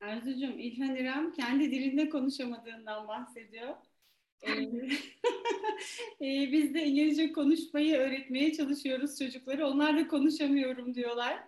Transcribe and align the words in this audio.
Arzucuğum 0.00 0.58
İlhan 0.58 0.96
İrem 0.96 1.32
kendi 1.32 1.70
dilinde 1.70 2.08
konuşamadığından 2.08 3.08
bahsediyor. 3.08 3.76
Ee, 4.42 4.52
ee, 6.20 6.48
biz 6.52 6.74
de 6.74 6.84
İngilizce 6.84 7.32
konuşmayı 7.32 7.96
öğretmeye 7.96 8.52
çalışıyoruz 8.52 9.18
çocukları. 9.18 9.66
Onlar 9.66 9.96
da 9.96 10.08
konuşamıyorum 10.08 10.94
diyorlar. 10.94 11.38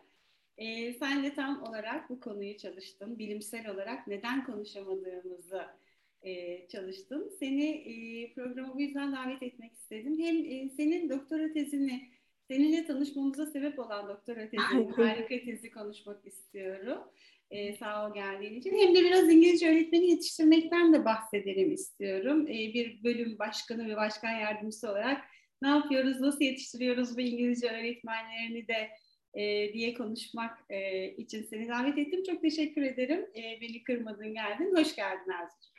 Ee, 0.58 0.92
sen 0.92 1.24
de 1.24 1.34
tam 1.34 1.62
olarak 1.62 2.10
bu 2.10 2.20
konuyu 2.20 2.56
çalıştın. 2.56 3.18
Bilimsel 3.18 3.70
olarak 3.70 4.06
neden 4.06 4.44
konuşamadığımızı 4.44 5.66
e, 6.22 6.68
çalıştın. 6.68 7.32
Seni 7.38 7.64
e, 7.70 8.32
programa 8.34 8.74
bu 8.74 8.80
yüzden 8.80 9.12
davet 9.12 9.42
etmek 9.42 9.72
istedim. 9.72 10.18
Hem 10.18 10.44
e, 10.44 10.68
senin 10.68 11.10
doktora 11.10 11.52
tezini, 11.52 12.10
seninle 12.50 12.86
tanışmamıza 12.86 13.46
sebep 13.46 13.78
olan 13.78 14.08
doktora 14.08 14.50
tezini, 14.50 14.90
harika 14.96 15.44
tezi 15.44 15.70
konuşmak 15.70 16.26
istiyorum. 16.26 16.98
E, 17.50 17.76
sağ 17.76 18.06
ol 18.06 18.14
geldiğin 18.14 18.60
için. 18.60 18.78
Hem 18.78 18.94
de 18.94 19.00
biraz 19.00 19.30
İngilizce 19.30 19.70
öğretmeni 19.70 20.10
yetiştirmekten 20.10 20.92
de 20.92 21.04
bahsedelim 21.04 21.72
istiyorum. 21.72 22.46
E, 22.46 22.52
bir 22.74 23.04
bölüm 23.04 23.38
başkanı 23.38 23.88
ve 23.88 23.96
başkan 23.96 24.30
yardımcısı 24.30 24.90
olarak 24.90 25.24
ne 25.62 25.68
yapıyoruz, 25.68 26.20
nasıl 26.20 26.40
yetiştiriyoruz 26.40 27.16
bu 27.16 27.20
İngilizce 27.20 27.68
öğretmenlerini 27.68 28.68
de 28.68 28.88
e, 29.34 29.72
diye 29.72 29.94
konuşmak 29.94 30.58
e, 30.70 31.08
için 31.08 31.42
seni 31.42 31.68
davet 31.68 31.98
ettim. 31.98 32.22
Çok 32.22 32.42
teşekkür 32.42 32.82
ederim. 32.82 33.26
E, 33.36 33.60
beni 33.60 33.82
kırmadın 33.84 34.34
geldin. 34.34 34.74
Hoş 34.76 34.96
geldin 34.96 35.30
Arzucuğum. 35.30 35.76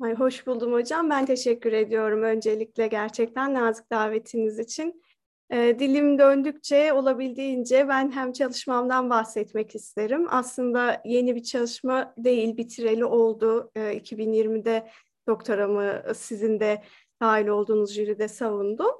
Ay, 0.00 0.14
hoş 0.14 0.46
buldum 0.46 0.72
hocam. 0.72 1.10
Ben 1.10 1.26
teşekkür 1.26 1.72
ediyorum 1.72 2.22
öncelikle 2.22 2.86
gerçekten 2.86 3.54
nazik 3.54 3.90
davetiniz 3.90 4.58
için. 4.58 5.02
E, 5.50 5.78
dilim 5.78 6.18
döndükçe 6.18 6.92
olabildiğince 6.92 7.88
ben 7.88 8.10
hem 8.12 8.32
çalışmamdan 8.32 9.10
bahsetmek 9.10 9.74
isterim. 9.74 10.26
Aslında 10.30 11.02
yeni 11.04 11.34
bir 11.34 11.42
çalışma 11.42 12.14
değil, 12.18 12.56
bitireli 12.56 13.04
oldu. 13.04 13.70
E, 13.74 13.80
2020'de 13.80 14.90
doktoramı 15.28 16.02
sizin 16.14 16.60
de 16.60 16.82
dahil 17.20 17.46
olduğunuz 17.46 17.94
jüride 17.94 18.28
savundum. 18.28 18.92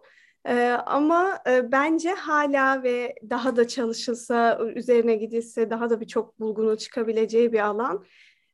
E, 0.48 0.68
ama 0.86 1.38
e, 1.48 1.72
bence 1.72 2.10
hala 2.10 2.82
ve 2.82 3.14
daha 3.30 3.56
da 3.56 3.68
çalışılsa, 3.68 4.58
üzerine 4.74 5.16
gidilse 5.16 5.70
daha 5.70 5.90
da 5.90 6.00
birçok 6.00 6.40
bulgunu 6.40 6.76
çıkabileceği 6.76 7.52
bir 7.52 7.60
alan. 7.60 8.04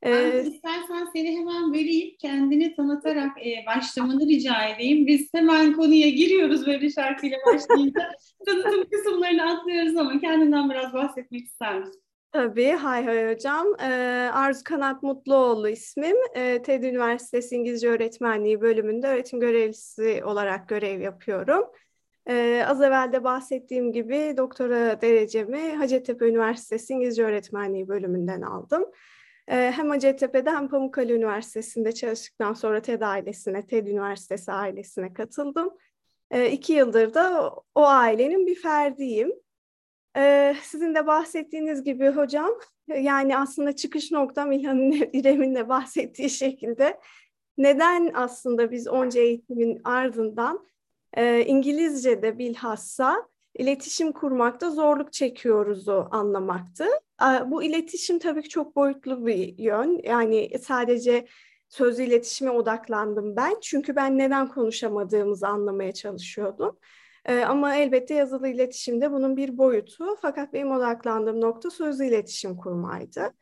Ee, 0.03 0.43
istersen 0.47 1.09
seni 1.13 1.39
hemen 1.39 1.73
vereyim, 1.73 2.17
kendini 2.19 2.77
tanıtarak 2.77 3.47
e, 3.47 3.67
başlamanı 3.67 4.29
rica 4.29 4.65
edeyim. 4.65 5.07
Biz 5.07 5.35
hemen 5.35 5.73
konuya 5.73 6.09
giriyoruz 6.09 6.67
böyle 6.67 6.91
şarkıyla 6.91 7.39
başlayınca. 7.47 8.13
Tanıtım 8.47 8.85
kısımlarını 8.91 9.53
atlıyoruz 9.53 9.97
ama 9.97 10.21
kendinden 10.21 10.71
biraz 10.71 10.93
bahsetmek 10.93 11.45
ister 11.45 11.79
misin? 11.81 12.03
Tabii, 12.33 12.71
hay 12.71 13.05
hay 13.05 13.35
hocam. 13.35 13.67
Ee, 13.81 13.85
Arzu 14.33 14.65
Kanat 14.65 15.03
Mutluoğlu 15.03 15.69
ismim. 15.69 16.17
Ee, 16.35 16.63
TED 16.63 16.83
Üniversitesi 16.83 17.57
İngilizce 17.57 17.89
Öğretmenliği 17.89 18.61
bölümünde 18.61 19.07
öğretim 19.07 19.41
görevlisi 19.41 20.25
olarak 20.25 20.69
görev 20.69 21.01
yapıyorum. 21.01 21.65
Ee, 22.29 22.65
az 22.67 22.83
evvel 22.83 23.13
de 23.13 23.25
bahsettiğim 23.25 23.93
gibi 23.93 24.35
doktora 24.37 25.01
derecemi 25.01 25.77
Hacettepe 25.77 26.29
Üniversitesi 26.29 26.93
İngilizce 26.93 27.25
Öğretmenliği 27.25 27.89
bölümünden 27.89 28.43
aldım. 28.43 28.85
Ee, 29.49 29.73
hem 29.77 29.91
Hacettepe'de 29.91 30.51
hem 30.51 30.69
Pamukkale 30.69 31.13
Üniversitesi'nde 31.13 31.93
çalıştıktan 31.93 32.53
sonra 32.55 32.83
TED 32.83 33.01
ailesine, 33.01 33.67
TED 33.67 33.87
Üniversitesi 33.87 34.53
ailesine 34.53 35.13
katıldım. 35.15 35.71
Ee, 36.31 36.51
iki 36.51 36.73
yıldır 36.73 37.15
da 37.15 37.55
o 37.75 37.83
ailenin 37.87 38.47
bir 38.47 38.55
ferdiyim. 38.55 39.33
Ee, 40.17 40.55
sizin 40.63 40.95
de 40.95 41.07
bahsettiğiniz 41.07 41.85
gibi 41.85 42.09
hocam, 42.09 42.51
yani 42.89 43.39
aslında 43.39 43.77
çıkış 43.77 44.13
noktam 44.13 44.53
İlhan'ın 44.53 44.91
İrem'in 45.13 45.55
de 45.55 45.69
bahsettiği 45.69 46.31
şekilde 46.31 47.01
neden 47.59 48.11
aslında 48.15 48.71
biz 48.71 48.89
onca 48.89 49.21
eğitimin 49.21 49.81
ardından 49.85 50.67
e, 51.17 51.45
İngilizce'de 51.45 52.39
bilhassa 52.39 53.29
iletişim 53.55 54.13
kurmakta 54.13 54.71
zorluk 54.71 55.13
çekiyoruzu 55.13 56.09
anlamaktı. 56.11 56.85
Bu 57.47 57.63
iletişim 57.63 58.19
tabii 58.19 58.43
ki 58.43 58.49
çok 58.49 58.77
boyutlu 58.77 59.27
bir 59.27 59.59
yön. 59.59 60.01
Yani 60.05 60.51
sadece 60.63 61.27
sözlü 61.69 62.03
iletişime 62.03 62.51
odaklandım 62.51 63.37
ben. 63.37 63.57
Çünkü 63.63 63.97
ben 63.97 64.19
neden 64.19 64.49
konuşamadığımızı 64.49 65.49
anlamaya 65.49 65.93
çalışıyordum. 65.93 66.79
Ama 67.47 67.77
elbette 67.77 68.15
yazılı 68.15 68.49
iletişimde 68.49 69.13
bunun 69.13 69.37
bir 69.37 69.59
boyutu. 69.59 70.17
Fakat 70.23 70.53
benim 70.53 70.71
odaklandığım 70.71 71.41
nokta 71.41 71.71
sözlü 71.71 72.07
iletişim 72.07 72.57
kurmaydı. 72.57 73.35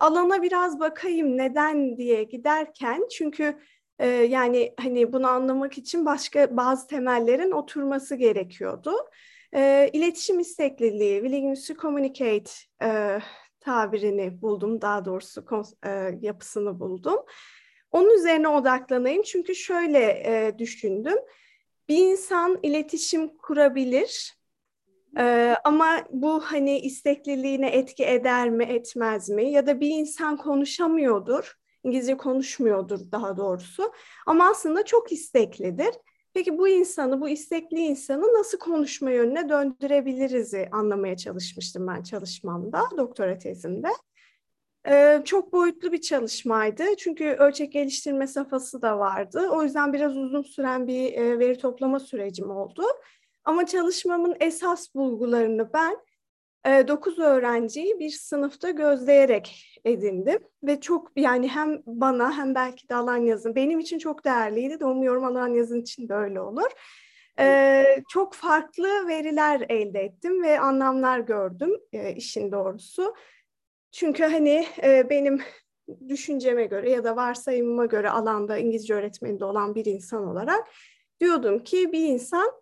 alana 0.00 0.42
biraz 0.42 0.80
bakayım 0.80 1.38
neden 1.38 1.96
diye 1.96 2.24
giderken 2.24 3.08
çünkü 3.10 3.58
yani 4.28 4.74
hani 4.80 5.12
bunu 5.12 5.26
anlamak 5.28 5.78
için 5.78 6.06
başka 6.06 6.56
bazı 6.56 6.86
temellerin 6.86 7.50
oturması 7.50 8.14
gerekiyordu. 8.14 8.92
E, 9.54 9.90
iletişim 9.92 10.40
istekliliği, 10.40 11.20
willingness 11.20 11.66
to 11.66 11.74
communicate 11.74 12.50
e, 12.82 13.18
tabirini 13.60 14.42
buldum, 14.42 14.80
daha 14.80 15.04
doğrusu 15.04 15.44
e, 15.86 16.18
yapısını 16.20 16.80
buldum. 16.80 17.18
Onun 17.90 18.18
üzerine 18.18 18.48
odaklanayım 18.48 19.22
çünkü 19.22 19.54
şöyle 19.54 19.98
e, 19.98 20.58
düşündüm. 20.58 21.18
Bir 21.88 21.96
insan 21.96 22.58
iletişim 22.62 23.36
kurabilir 23.36 24.42
ee, 25.18 25.56
ama 25.64 26.04
bu 26.10 26.40
hani 26.40 26.78
istekliliğine 26.78 27.68
etki 27.68 28.04
eder 28.04 28.50
mi 28.50 28.64
etmez 28.64 29.28
mi 29.28 29.50
ya 29.50 29.66
da 29.66 29.80
bir 29.80 29.88
insan 29.88 30.36
konuşamıyordur 30.36 31.58
İngilizce 31.84 32.16
konuşmuyordur 32.16 33.12
daha 33.12 33.36
doğrusu. 33.36 33.92
Ama 34.26 34.50
aslında 34.50 34.84
çok 34.84 35.12
isteklidir. 35.12 35.94
Peki 36.34 36.58
bu 36.58 36.68
insanı, 36.68 37.20
bu 37.20 37.28
istekli 37.28 37.78
insanı 37.78 38.22
nasıl 38.22 38.58
konuşma 38.58 39.10
yönüne 39.10 39.48
döndürebiliriz 39.48 40.54
anlamaya 40.72 41.16
çalışmıştım 41.16 41.86
ben 41.86 42.02
çalışmamda, 42.02 42.82
doktora 42.96 43.38
tezimde. 43.38 43.88
Ee, 44.88 45.22
çok 45.24 45.52
boyutlu 45.52 45.92
bir 45.92 46.00
çalışmaydı. 46.00 46.84
Çünkü 46.98 47.24
ölçek 47.24 47.72
geliştirme 47.72 48.26
safhası 48.26 48.82
da 48.82 48.98
vardı. 48.98 49.48
O 49.50 49.62
yüzden 49.62 49.92
biraz 49.92 50.16
uzun 50.16 50.42
süren 50.42 50.86
bir 50.86 51.12
e, 51.12 51.38
veri 51.38 51.58
toplama 51.58 52.00
sürecim 52.00 52.50
oldu. 52.50 52.82
Ama 53.44 53.66
çalışmamın 53.66 54.36
esas 54.40 54.94
bulgularını 54.94 55.72
ben 55.72 55.96
9 56.64 57.18
öğrenciyi 57.18 57.98
bir 57.98 58.10
sınıfta 58.10 58.70
gözleyerek 58.70 59.78
edindim 59.84 60.38
ve 60.62 60.80
çok 60.80 61.12
yani 61.16 61.48
hem 61.48 61.82
bana 61.86 62.36
hem 62.36 62.54
belki 62.54 62.88
de 62.88 62.94
alan 62.94 63.16
yazın 63.16 63.54
benim 63.54 63.80
için 63.80 63.98
çok 63.98 64.24
değerliydi 64.24 64.80
de 64.80 64.84
umuyorum 64.84 65.24
alan 65.24 65.48
yazın 65.48 65.80
için 65.80 66.08
de 66.08 66.14
öyle 66.14 66.40
olur. 66.40 66.70
Ee, 67.38 68.02
çok 68.08 68.34
farklı 68.34 69.08
veriler 69.08 69.66
elde 69.68 70.00
ettim 70.00 70.42
ve 70.42 70.60
anlamlar 70.60 71.18
gördüm 71.18 71.80
e, 71.92 72.14
işin 72.14 72.52
doğrusu. 72.52 73.14
Çünkü 73.92 74.24
hani 74.24 74.66
e, 74.82 75.10
benim 75.10 75.42
düşünceme 76.08 76.64
göre 76.64 76.90
ya 76.90 77.04
da 77.04 77.16
varsayımıma 77.16 77.86
göre 77.86 78.10
alanda 78.10 78.58
İngilizce 78.58 78.94
öğretmeninde 78.94 79.44
olan 79.44 79.74
bir 79.74 79.84
insan 79.84 80.26
olarak 80.26 80.68
diyordum 81.20 81.58
ki 81.58 81.92
bir 81.92 82.06
insan 82.06 82.52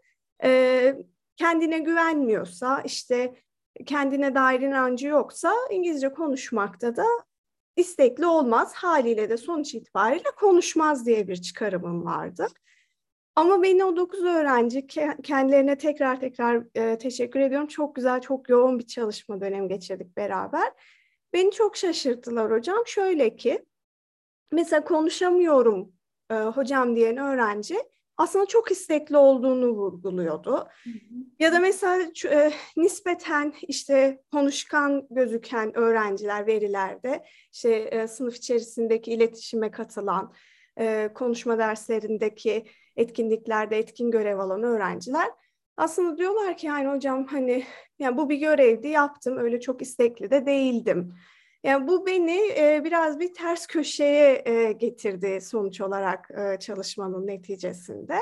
e, 0.45 0.95
kendine 1.37 1.79
güvenmiyorsa 1.79 2.83
işte 2.85 3.35
kendine 3.87 4.35
dair 4.35 4.61
inancı 4.61 5.09
yoksa 5.09 5.53
İngilizce 5.71 6.13
konuşmakta 6.13 6.97
da 6.97 7.07
istekli 7.77 8.27
olmaz. 8.27 8.75
Haliyle 8.75 9.31
de 9.31 9.37
sonuç 9.37 9.75
itibariyle 9.75 10.31
konuşmaz 10.37 11.07
diye 11.07 11.29
bir 11.29 11.37
çıkarımım 11.37 12.05
vardı. 12.05 12.49
Ama 13.35 13.63
beni 13.63 13.85
o 13.85 13.97
dokuz 13.97 14.25
öğrenci 14.25 14.87
kendilerine 15.23 15.79
tekrar 15.79 16.21
tekrar 16.21 16.65
e, 16.75 16.99
teşekkür 16.99 17.41
ediyorum. 17.41 17.67
Çok 17.67 17.95
güzel, 17.95 18.21
çok 18.21 18.49
yoğun 18.49 18.79
bir 18.79 18.87
çalışma 18.87 19.41
dönemi 19.41 19.69
geçirdik 19.69 20.17
beraber. 20.17 20.73
Beni 21.33 21.51
çok 21.51 21.77
şaşırttılar 21.77 22.53
hocam. 22.53 22.83
Şöyle 22.87 23.37
ki, 23.37 23.65
mesela 24.53 24.85
konuşamıyorum 24.85 25.93
e, 26.31 26.35
hocam 26.35 26.97
diyen 26.97 27.17
öğrenci 27.17 27.77
aslında 28.21 28.47
çok 28.47 28.71
istekli 28.71 29.17
olduğunu 29.17 29.69
vurguluyordu. 29.69 30.57
Hı 30.85 30.91
hı. 30.91 31.15
Ya 31.39 31.53
da 31.53 31.61
mesela 31.61 32.11
e, 32.31 32.53
nispeten 32.77 33.53
işte 33.63 34.23
konuşkan 34.33 35.07
gözüken 35.11 35.77
öğrenciler 35.77 36.47
verilerde 36.47 37.25
işte 37.53 37.75
e, 37.75 38.09
sınıf 38.09 38.37
içerisindeki 38.37 39.13
iletişime 39.13 39.71
katılan 39.71 40.33
e, 40.79 41.11
konuşma 41.15 41.59
derslerindeki 41.59 42.65
etkinliklerde 42.97 43.79
etkin 43.79 44.11
görev 44.11 44.39
alan 44.39 44.63
öğrenciler 44.63 45.29
aslında 45.77 46.19
diyorlar 46.19 46.57
ki 46.57 46.67
yani 46.67 46.89
hocam 46.89 47.27
hani 47.27 47.65
yani 47.99 48.17
bu 48.17 48.29
bir 48.29 48.37
görevdi 48.37 48.89
yaptım 48.89 49.37
öyle 49.37 49.61
çok 49.61 49.83
istekli 49.83 50.31
de 50.31 50.47
değildim. 50.47 51.15
Yani 51.65 51.89
bu 51.89 52.07
beni 52.07 52.53
e, 52.59 52.83
biraz 52.85 53.21
bir 53.21 53.35
ters 53.35 53.67
köşeye 53.67 54.43
e, 54.47 54.73
getirdi 54.73 55.41
sonuç 55.41 55.81
olarak 55.81 56.31
e, 56.31 56.59
çalışmanın 56.59 57.27
neticesinde. 57.27 58.17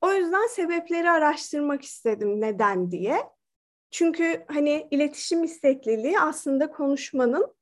O 0.00 0.12
yüzden 0.12 0.46
sebepleri 0.46 1.10
araştırmak 1.10 1.82
istedim 1.82 2.40
neden 2.40 2.90
diye. 2.90 3.16
Çünkü 3.90 4.44
hani 4.48 4.88
iletişim 4.90 5.44
istekliliği 5.44 6.20
aslında 6.20 6.70
konuşmanın 6.70 7.54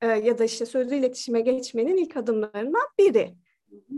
e, 0.00 0.06
ya 0.06 0.38
da 0.38 0.44
işte 0.44 0.66
sözlü 0.66 0.94
iletişime 0.94 1.40
geçmenin 1.40 1.96
ilk 1.96 2.16
adımlarından 2.16 2.88
biri. 2.98 3.34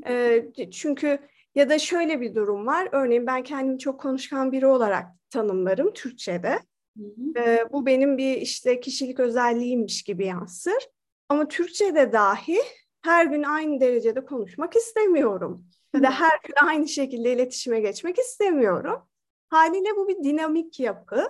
E, 0.07 0.45
çünkü 0.71 1.19
ya 1.55 1.71
da 1.71 1.79
şöyle 1.79 2.21
bir 2.21 2.35
durum 2.35 2.67
var. 2.67 2.89
Örneğin 2.93 3.27
ben 3.27 3.43
kendimi 3.43 3.79
çok 3.79 4.01
konuşkan 4.01 4.53
biri 4.53 4.67
olarak 4.67 5.07
tanımlarım 5.31 5.93
Türkçe'de. 5.93 6.59
Hı 6.99 7.05
hı. 7.05 7.41
E, 7.41 7.73
bu 7.73 7.87
benim 7.87 8.19
bir 8.19 8.37
işte 8.37 8.81
kişilik 8.81 9.21
özelliğimmiş 9.21 10.03
gibi 10.03 10.27
yansır. 10.27 10.89
Ama 11.29 11.49
Türkçe'de 11.49 12.13
dahi 12.13 12.59
her 13.03 13.27
gün 13.27 13.43
aynı 13.43 13.81
derecede 13.81 14.25
konuşmak 14.25 14.77
istemiyorum. 14.77 15.65
Ya 15.95 16.03
da 16.03 16.11
her 16.11 16.39
gün 16.45 16.55
aynı 16.67 16.89
şekilde 16.89 17.33
iletişime 17.33 17.81
geçmek 17.81 18.19
istemiyorum. 18.19 19.03
Haliyle 19.49 19.89
bu 19.97 20.09
bir 20.09 20.25
dinamik 20.25 20.81
yapı. 20.81 21.27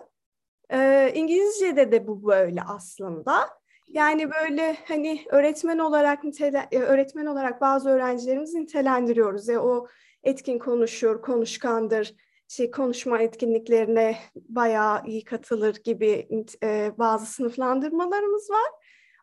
Ee, 0.72 1.12
İngilizce'de 1.14 1.92
de 1.92 2.06
bu 2.06 2.26
böyle 2.28 2.62
aslında. 2.62 3.48
Yani 3.88 4.30
böyle 4.30 4.76
hani 4.88 5.24
öğretmen 5.30 5.78
olarak 5.78 6.24
nitele, 6.24 6.68
e, 6.72 6.78
öğretmen 6.78 7.26
olarak 7.26 7.60
bazı 7.60 7.90
öğrencilerimizi 7.90 8.60
nitelendiriyoruz. 8.60 9.48
Ya 9.48 9.62
o 9.64 9.88
etkin 10.22 10.58
konuşur, 10.58 11.22
konuşkandır, 11.22 12.14
şey 12.50 12.70
konuşma 12.70 13.18
etkinliklerine 13.18 14.16
bayağı 14.48 15.02
iyi 15.06 15.24
katılır 15.24 15.74
gibi 15.74 16.28
e, 16.62 16.92
bazı 16.98 17.26
sınıflandırmalarımız 17.26 18.50
var. 18.50 18.70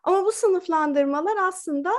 Ama 0.02 0.24
bu 0.24 0.32
sınıflandırmalar 0.32 1.36
aslında 1.36 1.90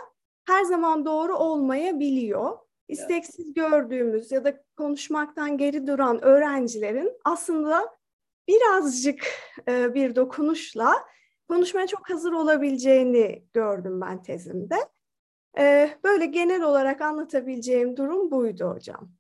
her 0.48 0.64
zaman 0.64 1.06
doğru 1.06 1.36
olmayabiliyor. 1.38 2.58
İsteksiz 2.88 3.54
gördüğümüz 3.54 4.32
ya 4.32 4.46
da 4.46 4.64
konuşmaktan 4.78 5.58
geri 5.58 5.88
duran 5.88 6.24
öğrencilerin 6.24 7.20
aslında 7.26 7.98
birazcık 8.48 9.28
e, 9.68 9.94
bir 9.94 10.16
dokunuşla 10.16 10.94
konuşmaya 11.48 11.88
çok 11.88 12.10
hazır 12.10 12.32
olabileceğini 12.32 13.46
gördüm 13.54 14.02
ben 14.02 14.24
tezimde. 14.24 14.76
E, 15.58 15.90
böyle 16.04 16.26
genel 16.26 16.62
olarak 16.62 17.02
anlatabileceğim 17.02 17.98
durum 17.98 18.32
buydu 18.32 18.72
hocam. 18.76 19.19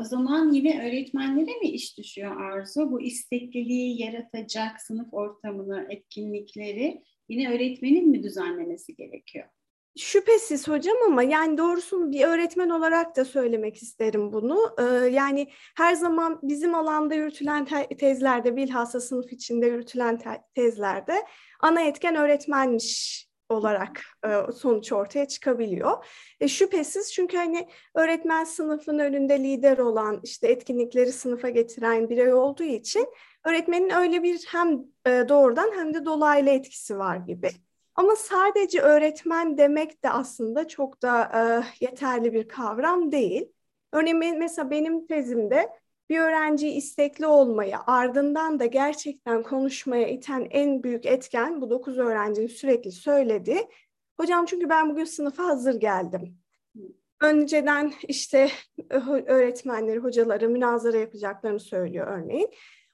O 0.00 0.04
zaman 0.04 0.52
yine 0.52 0.88
öğretmenlere 0.88 1.58
mi 1.58 1.68
iş 1.68 1.98
düşüyor 1.98 2.40
Arzu? 2.40 2.92
Bu 2.92 3.02
istekliliği 3.02 4.02
yaratacak 4.02 4.80
sınıf 4.80 5.14
ortamını, 5.14 5.86
etkinlikleri 5.90 7.02
yine 7.28 7.54
öğretmenin 7.54 8.08
mi 8.08 8.22
düzenlemesi 8.22 8.96
gerekiyor? 8.96 9.46
Şüphesiz 9.98 10.68
hocam 10.68 10.96
ama 11.06 11.22
yani 11.22 11.58
doğrusunu 11.58 12.12
bir 12.12 12.24
öğretmen 12.24 12.68
olarak 12.68 13.16
da 13.16 13.24
söylemek 13.24 13.76
isterim 13.76 14.32
bunu. 14.32 14.58
Ee, 14.78 14.82
yani 15.08 15.48
her 15.76 15.94
zaman 15.94 16.38
bizim 16.42 16.74
alanda 16.74 17.14
yürütülen 17.14 17.64
te- 17.64 17.96
tezlerde 17.96 18.56
bilhassa 18.56 19.00
sınıf 19.00 19.32
içinde 19.32 19.66
yürütülen 19.66 20.18
te- 20.18 20.42
tezlerde 20.54 21.14
ana 21.60 21.80
etken 21.80 22.16
öğretmenmiş 22.16 23.29
olarak 23.50 24.00
e, 24.26 24.52
sonuç 24.52 24.92
ortaya 24.92 25.28
çıkabiliyor. 25.28 26.04
E, 26.40 26.48
şüphesiz 26.48 27.12
çünkü 27.12 27.36
hani 27.36 27.68
öğretmen 27.94 28.44
sınıfın 28.44 28.98
önünde 28.98 29.38
lider 29.38 29.78
olan 29.78 30.20
işte 30.22 30.48
etkinlikleri 30.48 31.12
sınıfa 31.12 31.48
getiren 31.48 32.10
birey 32.10 32.32
olduğu 32.32 32.62
için 32.62 33.06
öğretmenin 33.44 33.90
öyle 33.90 34.22
bir 34.22 34.46
hem 34.48 34.84
e, 35.06 35.28
doğrudan 35.28 35.70
hem 35.74 35.94
de 35.94 36.04
dolaylı 36.04 36.50
etkisi 36.50 36.98
var 36.98 37.16
gibi. 37.16 37.50
Ama 37.94 38.16
sadece 38.16 38.80
öğretmen 38.80 39.58
demek 39.58 40.04
de 40.04 40.10
aslında 40.10 40.68
çok 40.68 41.02
da 41.02 41.22
e, 41.22 41.40
yeterli 41.84 42.32
bir 42.32 42.48
kavram 42.48 43.12
değil. 43.12 43.52
Örneğin 43.92 44.38
mesela 44.38 44.70
benim 44.70 45.06
tezimde 45.06 45.79
bir 46.10 46.18
öğrenci 46.18 46.68
istekli 46.68 47.26
olmaya, 47.26 47.82
ardından 47.86 48.58
da 48.60 48.66
gerçekten 48.66 49.42
konuşmaya 49.42 50.08
iten 50.08 50.46
en 50.50 50.82
büyük 50.82 51.06
etken 51.06 51.60
bu 51.60 51.70
dokuz 51.70 51.98
öğrencinin 51.98 52.46
sürekli 52.46 52.92
söyledi. 52.92 53.58
Hocam 54.20 54.46
çünkü 54.46 54.68
ben 54.68 54.90
bugün 54.90 55.04
sınıfa 55.04 55.44
hazır 55.44 55.74
geldim. 55.74 56.38
Önceden 57.20 57.92
işte 58.08 58.50
öğretmenleri, 59.26 59.98
hocaları 59.98 60.48
münazara 60.48 60.96
yapacaklarını 60.96 61.60
söylüyor 61.60 62.06
örneğin. 62.06 62.50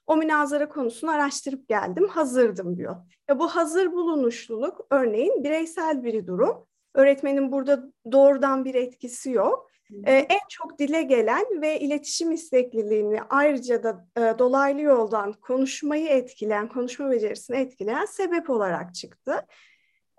O 0.07 0.17
münazara 0.17 0.69
konusunu 0.69 1.11
araştırıp 1.11 1.67
geldim, 1.67 2.07
hazırdım 2.07 2.77
diyor. 2.77 2.95
Ya 3.29 3.39
bu 3.39 3.47
hazır 3.47 3.91
bulunuşluluk 3.91 4.87
örneğin 4.91 5.43
bireysel 5.43 6.03
bir 6.03 6.27
durum. 6.27 6.67
Öğretmenin 6.95 7.51
burada 7.51 7.83
doğrudan 8.11 8.65
bir 8.65 8.75
etkisi 8.75 9.31
yok. 9.31 9.71
Ee, 10.05 10.11
en 10.13 10.39
çok 10.49 10.79
dile 10.79 11.01
gelen 11.01 11.61
ve 11.61 11.79
iletişim 11.79 12.31
istekliliğini 12.31 13.21
ayrıca 13.29 13.83
da 13.83 14.07
e, 14.17 14.39
dolaylı 14.39 14.81
yoldan 14.81 15.33
konuşmayı 15.33 16.07
etkileyen, 16.07 16.69
konuşma 16.69 17.11
becerisini 17.11 17.57
etkileyen 17.57 18.05
sebep 18.05 18.49
olarak 18.49 18.95
çıktı. 18.95 19.45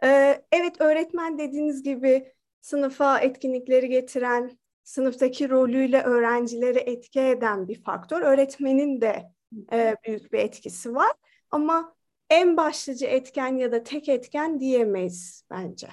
Ee, 0.05 0.43
evet 0.53 0.81
öğretmen 0.81 1.39
dediğiniz 1.39 1.83
gibi 1.83 2.33
sınıfa 2.61 3.19
etkinlikleri 3.19 3.89
getiren, 3.89 4.59
sınıftaki 4.85 5.51
rolüyle 5.51 6.03
öğrencileri 6.03 6.79
etki 6.79 7.21
eden 7.21 7.69
bir 7.69 7.83
faktör. 7.83 8.23
Öğretmenin 8.23 9.01
de 9.01 9.33
e, 9.73 9.97
büyük 10.07 10.33
bir 10.33 10.39
etkisi 10.39 10.95
var. 10.95 11.13
Ama 11.51 11.95
en 12.31 12.57
başlıca 12.57 13.09
etken 13.09 13.57
ya 13.57 13.73
da 13.73 13.83
tek 13.83 14.09
etken 14.09 14.61
diyemeyiz 14.61 15.43
bence. 15.51 15.89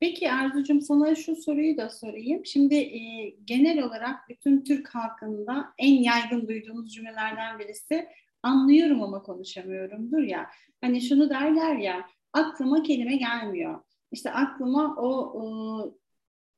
Peki 0.00 0.32
Arzucuğum 0.32 0.80
sana 0.80 1.14
şu 1.14 1.36
soruyu 1.36 1.76
da 1.76 1.90
sorayım. 1.90 2.46
Şimdi 2.46 2.74
e, 2.74 3.30
genel 3.44 3.82
olarak 3.82 4.28
bütün 4.28 4.64
Türk 4.64 4.94
halkında 4.94 5.74
en 5.78 5.94
yaygın 5.94 6.48
duyduğumuz 6.48 6.94
cümlelerden 6.94 7.58
birisi 7.58 8.08
anlıyorum 8.42 9.02
ama 9.02 9.22
konuşamıyorumdur 9.22 10.22
ya. 10.22 10.46
Hani 10.80 11.00
şunu 11.00 11.30
derler 11.30 11.76
ya 11.76 12.06
aklıma 12.32 12.82
kelime 12.82 13.16
gelmiyor. 13.16 13.80
İşte 14.12 14.30
aklıma 14.30 14.96
o, 14.96 15.08
o 15.10 15.94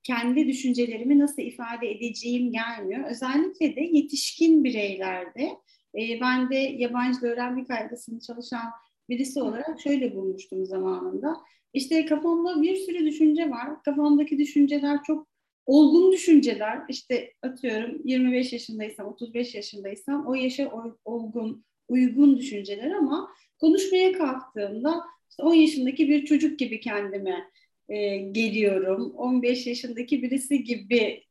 kendi 0.02 0.48
düşüncelerimi 0.48 1.18
nasıl 1.18 1.42
ifade 1.42 1.90
edeceğim 1.90 2.52
gelmiyor. 2.52 3.10
Özellikle 3.10 3.76
de 3.76 3.80
yetişkin 3.80 4.64
bireylerde 4.64 5.56
e, 5.98 6.20
ben 6.20 6.50
de 6.50 6.56
yabancı 6.56 7.26
öğrenme 7.26 7.64
kaygısını 7.64 8.20
çalışan 8.20 8.70
birisi 9.08 9.42
olarak 9.42 9.80
şöyle 9.80 10.14
bulmuştum 10.14 10.66
zamanında. 10.66 11.36
İşte 11.74 12.06
kafamda 12.06 12.62
bir 12.62 12.76
sürü 12.76 13.06
düşünce 13.06 13.50
var. 13.50 13.82
Kafamdaki 13.82 14.38
düşünceler 14.38 14.98
çok 15.06 15.28
olgun 15.66 16.12
düşünceler. 16.12 16.82
İşte 16.88 17.32
atıyorum 17.42 18.00
25 18.04 18.52
yaşındaysam, 18.52 19.06
35 19.06 19.54
yaşındaysam 19.54 20.26
o 20.26 20.34
yaşa 20.34 20.70
olgun, 21.04 21.64
uygun 21.88 22.38
düşünceler 22.38 22.90
ama 22.90 23.28
konuşmaya 23.60 24.12
kalktığımda 24.12 25.04
işte 25.30 25.42
10 25.42 25.54
yaşındaki 25.54 26.08
bir 26.08 26.24
çocuk 26.24 26.58
gibi 26.58 26.80
kendime 26.80 27.50
e, 27.88 28.16
geliyorum. 28.16 29.10
15 29.10 29.66
yaşındaki 29.66 30.22
birisi 30.22 30.64
gibi 30.64 31.24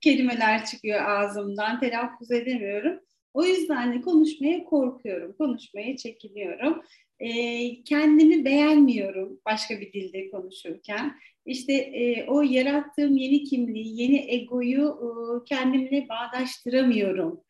kelimeler 0.00 0.64
çıkıyor 0.64 1.00
ağzımdan, 1.04 1.80
telaffuz 1.80 2.30
edemiyorum. 2.30 3.00
O 3.34 3.44
yüzden 3.44 3.94
de 3.94 4.00
konuşmaya 4.00 4.64
korkuyorum, 4.64 5.32
konuşmaya 5.38 5.96
çekiniyorum. 5.96 6.82
E, 7.20 7.82
kendimi 7.84 8.44
beğenmiyorum 8.44 9.40
başka 9.46 9.80
bir 9.80 9.92
dilde 9.92 10.30
konuşurken. 10.30 11.18
İşte 11.46 11.72
e, 11.72 12.26
o 12.26 12.42
yarattığım 12.42 13.16
yeni 13.16 13.44
kimliği, 13.44 14.02
yeni 14.02 14.30
egoyu 14.30 14.86
e, 14.88 15.08
kendimle 15.44 16.08
bağdaştıramıyorum. 16.08 17.40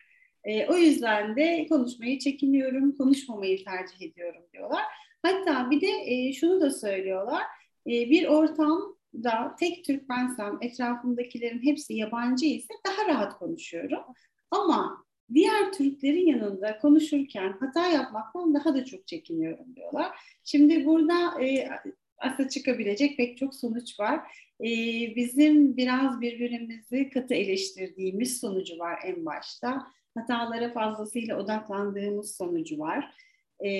E, 0.44 0.66
o 0.66 0.76
yüzden 0.76 1.36
de 1.36 1.66
konuşmayı 1.68 2.18
çekiniyorum, 2.18 2.96
konuşmamayı 2.96 3.64
tercih 3.64 4.02
ediyorum 4.02 4.42
diyorlar. 4.52 4.82
Hatta 5.22 5.70
bir 5.70 5.80
de 5.80 5.90
e, 6.04 6.32
şunu 6.32 6.60
da 6.60 6.70
söylüyorlar 6.70 7.42
ee, 7.88 8.10
bir 8.10 8.26
ortamda 8.26 9.56
tek 9.60 9.84
Türk 9.84 10.08
bensem, 10.08 10.58
etrafımdakilerin 10.60 11.62
hepsi 11.62 11.94
yabancı 11.94 12.46
ise 12.46 12.74
daha 12.86 13.08
rahat 13.08 13.38
konuşuyorum. 13.38 14.00
Ama 14.50 15.04
diğer 15.34 15.72
Türklerin 15.72 16.26
yanında 16.26 16.78
konuşurken 16.78 17.54
hata 17.60 17.88
yapmaktan 17.88 18.54
daha 18.54 18.74
da 18.74 18.84
çok 18.84 19.06
çekiniyorum 19.06 19.76
diyorlar. 19.76 20.18
Şimdi 20.44 20.86
burada 20.86 21.42
e, 21.44 21.68
aslında 22.18 22.48
çıkabilecek 22.48 23.16
pek 23.16 23.38
çok 23.38 23.54
sonuç 23.54 24.00
var. 24.00 24.20
E, 24.60 24.66
bizim 25.16 25.76
biraz 25.76 26.20
birbirimizi 26.20 27.10
katı 27.10 27.34
eleştirdiğimiz 27.34 28.40
sonucu 28.40 28.78
var 28.78 28.98
en 29.04 29.26
başta. 29.26 29.86
Hatalara 30.14 30.72
fazlasıyla 30.72 31.38
odaklandığımız 31.38 32.36
sonucu 32.36 32.78
var 32.78 33.14
e, 33.60 33.70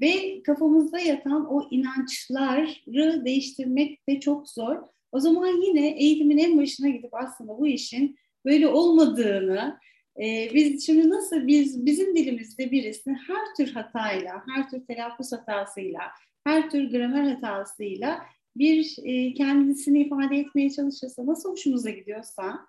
ve 0.00 0.42
kafamızda 0.42 0.98
yatan 1.00 1.46
o 1.54 1.68
inançları 1.70 3.24
değiştirmek 3.24 4.08
de 4.08 4.20
çok 4.20 4.48
zor. 4.48 4.76
O 5.12 5.20
zaman 5.20 5.62
yine 5.66 5.88
eğitimin 5.88 6.38
en 6.38 6.58
başına 6.58 6.88
gidip 6.88 7.14
aslında 7.14 7.58
bu 7.58 7.66
işin 7.66 8.16
böyle 8.44 8.68
olmadığını, 8.68 9.78
e, 10.22 10.50
biz 10.54 10.86
şimdi 10.86 11.10
nasıl 11.10 11.46
biz 11.46 11.86
bizim 11.86 12.16
dilimizde 12.16 12.70
birisini 12.70 13.18
her 13.26 13.54
tür 13.56 13.72
hatayla, 13.72 14.42
her 14.48 14.70
tür 14.70 14.86
telaffuz 14.86 15.32
hatasıyla, 15.32 16.00
her 16.44 16.70
tür 16.70 16.90
gramer 16.90 17.22
hatasıyla 17.22 18.22
bir 18.56 18.96
e, 19.04 19.34
kendisini 19.34 20.00
ifade 20.00 20.36
etmeye 20.36 20.70
çalışırsa, 20.70 21.26
nasıl 21.26 21.50
hoşumuza 21.50 21.90
gidiyorsa 21.90 22.66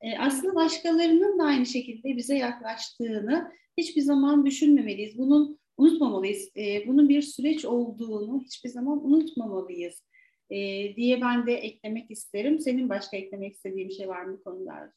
e, 0.00 0.18
aslında 0.18 0.54
başkalarının 0.54 1.38
da 1.38 1.44
aynı 1.44 1.66
şekilde 1.66 2.16
bize 2.16 2.36
yaklaştığını 2.36 3.52
hiçbir 3.78 4.00
zaman 4.00 4.46
düşünmemeliyiz. 4.46 5.18
Bunun 5.18 5.58
unutmamalıyız. 5.76 6.50
E, 6.56 6.86
bunun 6.86 7.08
bir 7.08 7.22
süreç 7.22 7.64
olduğunu 7.64 8.42
hiçbir 8.44 8.68
zaman 8.68 9.06
unutmamalıyız 9.06 10.02
e, 10.50 10.56
diye 10.96 11.20
ben 11.20 11.46
de 11.46 11.54
eklemek 11.54 12.10
isterim. 12.10 12.60
Senin 12.60 12.88
başka 12.88 13.16
eklemek 13.16 13.54
istediğin 13.54 13.88
bir 13.88 13.94
şey 13.94 14.08
var 14.08 14.24
mı 14.24 14.40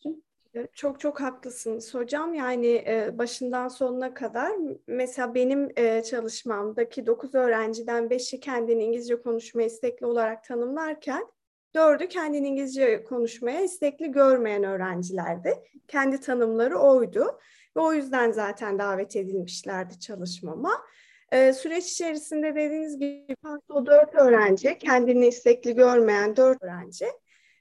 bu? 0.05 0.21
Çok 0.73 0.99
çok 0.99 1.21
haklısınız 1.21 1.93
hocam. 1.93 2.33
Yani 2.33 2.83
başından 3.13 3.67
sonuna 3.67 4.13
kadar 4.13 4.51
mesela 4.87 5.35
benim 5.35 5.73
çalışmamdaki 6.03 7.05
9 7.05 7.35
öğrenciden 7.35 8.03
5'i 8.09 8.39
kendini 8.39 8.83
İngilizce 8.83 9.21
konuşmaya 9.21 9.65
istekli 9.65 10.05
olarak 10.05 10.43
tanımlarken 10.43 11.27
4'ü 11.75 12.07
kendini 12.07 12.47
İngilizce 12.47 13.03
konuşmaya 13.03 13.61
istekli 13.61 14.11
görmeyen 14.11 14.63
öğrencilerdi. 14.63 15.53
Kendi 15.87 16.19
tanımları 16.19 16.77
oydu 16.77 17.39
ve 17.77 17.81
o 17.81 17.93
yüzden 17.93 18.31
zaten 18.31 18.79
davet 18.79 19.15
edilmişlerdi 19.15 19.99
çalışmama. 19.99 20.71
süreç 21.31 21.91
içerisinde 21.91 22.55
dediğiniz 22.55 22.99
gibi 22.99 23.35
o 23.69 23.85
4 23.85 24.15
öğrenci, 24.15 24.77
kendini 24.77 25.27
istekli 25.27 25.75
görmeyen 25.75 26.35
4 26.35 26.63
öğrenci 26.63 27.05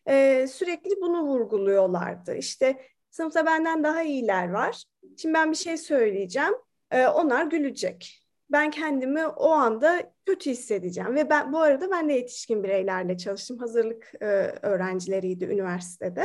e, 0.08 0.46
sürekli 0.46 1.00
bunu 1.00 1.22
vurguluyorlardı. 1.22 2.34
İşte 2.34 2.80
sınıfta 3.10 3.46
benden 3.46 3.84
daha 3.84 4.02
iyiler 4.02 4.50
var. 4.50 4.84
Şimdi 5.16 5.34
ben 5.34 5.50
bir 5.50 5.56
şey 5.56 5.76
söyleyeceğim. 5.76 6.54
E, 6.90 7.06
onlar 7.06 7.44
gülecek. 7.46 8.24
Ben 8.50 8.70
kendimi 8.70 9.26
o 9.26 9.50
anda 9.50 10.12
kötü 10.26 10.50
hissedeceğim 10.50 11.14
ve 11.14 11.30
ben 11.30 11.52
bu 11.52 11.58
arada 11.58 11.90
ben 11.90 12.08
de 12.08 12.12
yetişkin 12.12 12.64
bireylerle 12.64 13.16
çalıştım. 13.16 13.58
Hazırlık 13.58 14.12
e, 14.20 14.26
öğrencileriydi 14.62 15.44
üniversitede. 15.44 16.24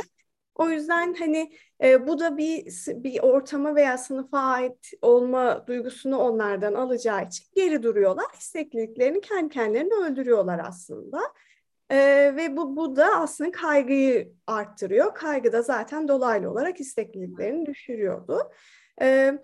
O 0.54 0.70
yüzden 0.70 1.14
hani 1.14 1.52
e, 1.82 2.06
bu 2.06 2.18
da 2.18 2.36
bir 2.36 2.64
bir 2.88 3.20
ortama 3.20 3.74
veya 3.74 3.98
sınıfa 3.98 4.38
ait 4.38 4.90
olma 5.02 5.66
duygusunu 5.66 6.18
onlardan 6.18 6.74
alacağı 6.74 7.24
için 7.26 7.44
geri 7.54 7.82
duruyorlar. 7.82 8.26
İstekliliklerini 8.38 9.20
kendi 9.20 9.54
kendilerini 9.54 9.94
öldürüyorlar 9.94 10.60
aslında. 10.68 11.20
Ee, 11.90 12.32
ve 12.36 12.56
bu, 12.56 12.76
bu 12.76 12.96
da 12.96 13.06
aslında 13.16 13.50
kaygıyı 13.50 14.32
arttırıyor. 14.46 15.14
Kaygı 15.14 15.52
da 15.52 15.62
zaten 15.62 16.08
dolaylı 16.08 16.50
olarak 16.50 16.80
istekliliklerini 16.80 17.66
düşürüyordu. 17.66 18.52
Ee, 19.02 19.38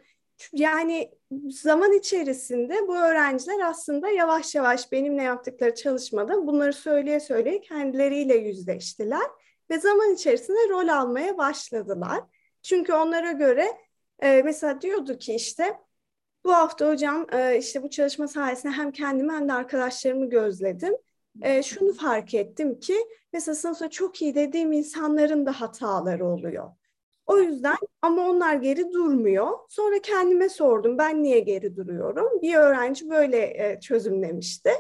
yani 0.52 1.10
zaman 1.50 1.92
içerisinde 1.92 2.88
bu 2.88 2.96
öğrenciler 2.96 3.60
aslında 3.60 4.08
yavaş 4.08 4.54
yavaş 4.54 4.92
benimle 4.92 5.22
yaptıkları 5.22 5.74
çalışmada 5.74 6.46
bunları 6.46 6.72
söyleye 6.72 7.20
söyleye 7.20 7.60
kendileriyle 7.60 8.36
yüzleştiler 8.36 9.26
ve 9.70 9.80
zaman 9.80 10.14
içerisinde 10.14 10.68
rol 10.68 10.88
almaya 10.88 11.38
başladılar. 11.38 12.20
Çünkü 12.62 12.92
onlara 12.92 13.32
göre 13.32 13.66
e, 14.18 14.42
mesela 14.42 14.80
diyordu 14.80 15.18
ki 15.18 15.34
işte 15.34 15.78
bu 16.44 16.54
hafta 16.54 16.88
hocam 16.88 17.26
e, 17.32 17.58
işte 17.58 17.82
bu 17.82 17.90
çalışma 17.90 18.28
sayesinde 18.28 18.72
hem 18.72 18.92
kendimi 18.92 19.32
hem 19.32 19.48
de 19.48 19.52
arkadaşlarımı 19.52 20.30
gözledim 20.30 20.94
e, 21.42 21.62
şunu 21.62 21.92
fark 21.92 22.34
ettim 22.34 22.80
ki 22.80 22.96
mesela 23.32 23.54
sınıfta 23.54 23.90
çok 23.90 24.22
iyi 24.22 24.34
dediğim 24.34 24.72
insanların 24.72 25.46
da 25.46 25.60
hataları 25.60 26.26
oluyor. 26.26 26.70
O 27.30 27.38
yüzden 27.38 27.76
ama 28.02 28.28
onlar 28.28 28.54
geri 28.54 28.92
durmuyor. 28.92 29.48
Sonra 29.68 29.98
kendime 30.02 30.48
sordum 30.48 30.98
ben 30.98 31.22
niye 31.22 31.40
geri 31.40 31.76
duruyorum? 31.76 32.42
Bir 32.42 32.54
öğrenci 32.54 33.10
böyle 33.10 33.38
e, 33.38 33.80
çözümlemişti. 33.80 34.70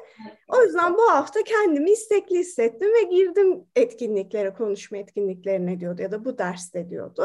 O 0.48 0.62
yüzden 0.62 0.94
bu 0.94 1.10
hafta 1.10 1.42
kendimi 1.42 1.90
istekli 1.90 2.38
hissettim 2.38 2.88
ve 2.94 3.02
girdim 3.02 3.64
etkinliklere, 3.76 4.52
konuşma 4.54 4.98
etkinliklerine 4.98 5.80
diyordu 5.80 6.02
ya 6.02 6.12
da 6.12 6.24
bu 6.24 6.38
derste 6.38 6.90
diyordu. 6.90 7.24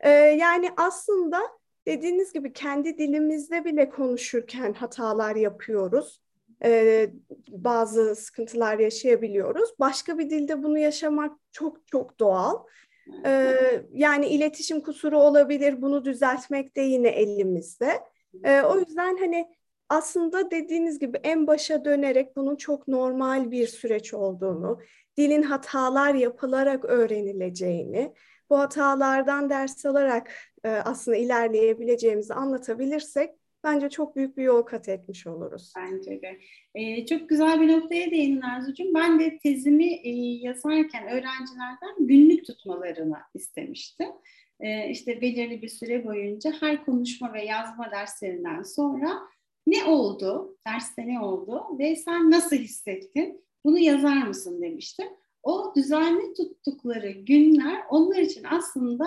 E, 0.00 0.10
yani 0.10 0.70
aslında 0.76 1.40
dediğiniz 1.86 2.32
gibi 2.32 2.52
kendi 2.52 2.98
dilimizde 2.98 3.64
bile 3.64 3.90
konuşurken 3.90 4.72
hatalar 4.72 5.36
yapıyoruz 5.36 6.23
e, 6.64 7.10
bazı 7.48 8.16
sıkıntılar 8.16 8.78
yaşayabiliyoruz. 8.78 9.70
Başka 9.80 10.18
bir 10.18 10.30
dilde 10.30 10.62
bunu 10.62 10.78
yaşamak 10.78 11.38
çok 11.52 11.86
çok 11.86 12.20
doğal. 12.20 12.64
E, 13.26 13.56
yani 13.92 14.26
iletişim 14.26 14.80
kusuru 14.80 15.18
olabilir, 15.18 15.82
bunu 15.82 16.04
düzeltmek 16.04 16.76
de 16.76 16.80
yine 16.80 17.08
elimizde. 17.08 18.00
E, 18.44 18.62
o 18.62 18.78
yüzden 18.78 19.16
hani 19.16 19.54
aslında 19.88 20.50
dediğiniz 20.50 20.98
gibi 20.98 21.18
en 21.22 21.46
başa 21.46 21.84
dönerek 21.84 22.36
bunun 22.36 22.56
çok 22.56 22.88
normal 22.88 23.50
bir 23.50 23.66
süreç 23.66 24.14
olduğunu, 24.14 24.80
dilin 25.16 25.42
hatalar 25.42 26.14
yapılarak 26.14 26.84
öğrenileceğini, 26.84 28.14
bu 28.50 28.58
hatalardan 28.58 29.50
ders 29.50 29.86
alarak 29.86 30.30
e, 30.64 30.68
aslında 30.68 31.16
ilerleyebileceğimizi 31.16 32.34
anlatabilirsek 32.34 33.34
bence 33.64 33.90
çok 33.90 34.16
büyük 34.16 34.36
bir 34.36 34.42
yol 34.42 34.62
kat 34.62 34.88
etmiş 34.88 35.26
oluruz. 35.26 35.72
Bence 35.76 36.22
de. 36.22 36.38
Ee, 36.74 37.06
çok 37.06 37.28
güzel 37.28 37.60
bir 37.60 37.68
noktaya 37.68 38.10
değindin 38.10 38.40
Arzucuğum. 38.40 38.94
Ben 38.94 39.20
de 39.20 39.38
tezimi 39.38 39.92
e, 39.92 40.10
yazarken 40.40 41.04
öğrencilerden 41.04 41.94
günlük 41.98 42.46
tutmalarını 42.46 43.18
istemiştim. 43.34 44.08
Ee, 44.60 44.90
işte 44.90 45.20
belirli 45.20 45.62
bir 45.62 45.68
süre 45.68 46.04
boyunca 46.04 46.52
her 46.60 46.84
konuşma 46.84 47.32
ve 47.32 47.44
yazma 47.44 47.90
derslerinden 47.90 48.62
sonra 48.62 49.18
ne 49.66 49.84
oldu, 49.84 50.56
derste 50.66 51.06
ne 51.06 51.20
oldu 51.20 51.78
ve 51.78 51.96
sen 51.96 52.30
nasıl 52.30 52.56
hissettin? 52.56 53.44
Bunu 53.64 53.78
yazar 53.78 54.26
mısın 54.26 54.62
demiştim. 54.62 55.08
O 55.42 55.72
düzenli 55.76 56.34
tuttukları 56.34 57.10
günler 57.10 57.82
onlar 57.90 58.18
için 58.18 58.44
aslında 58.50 59.06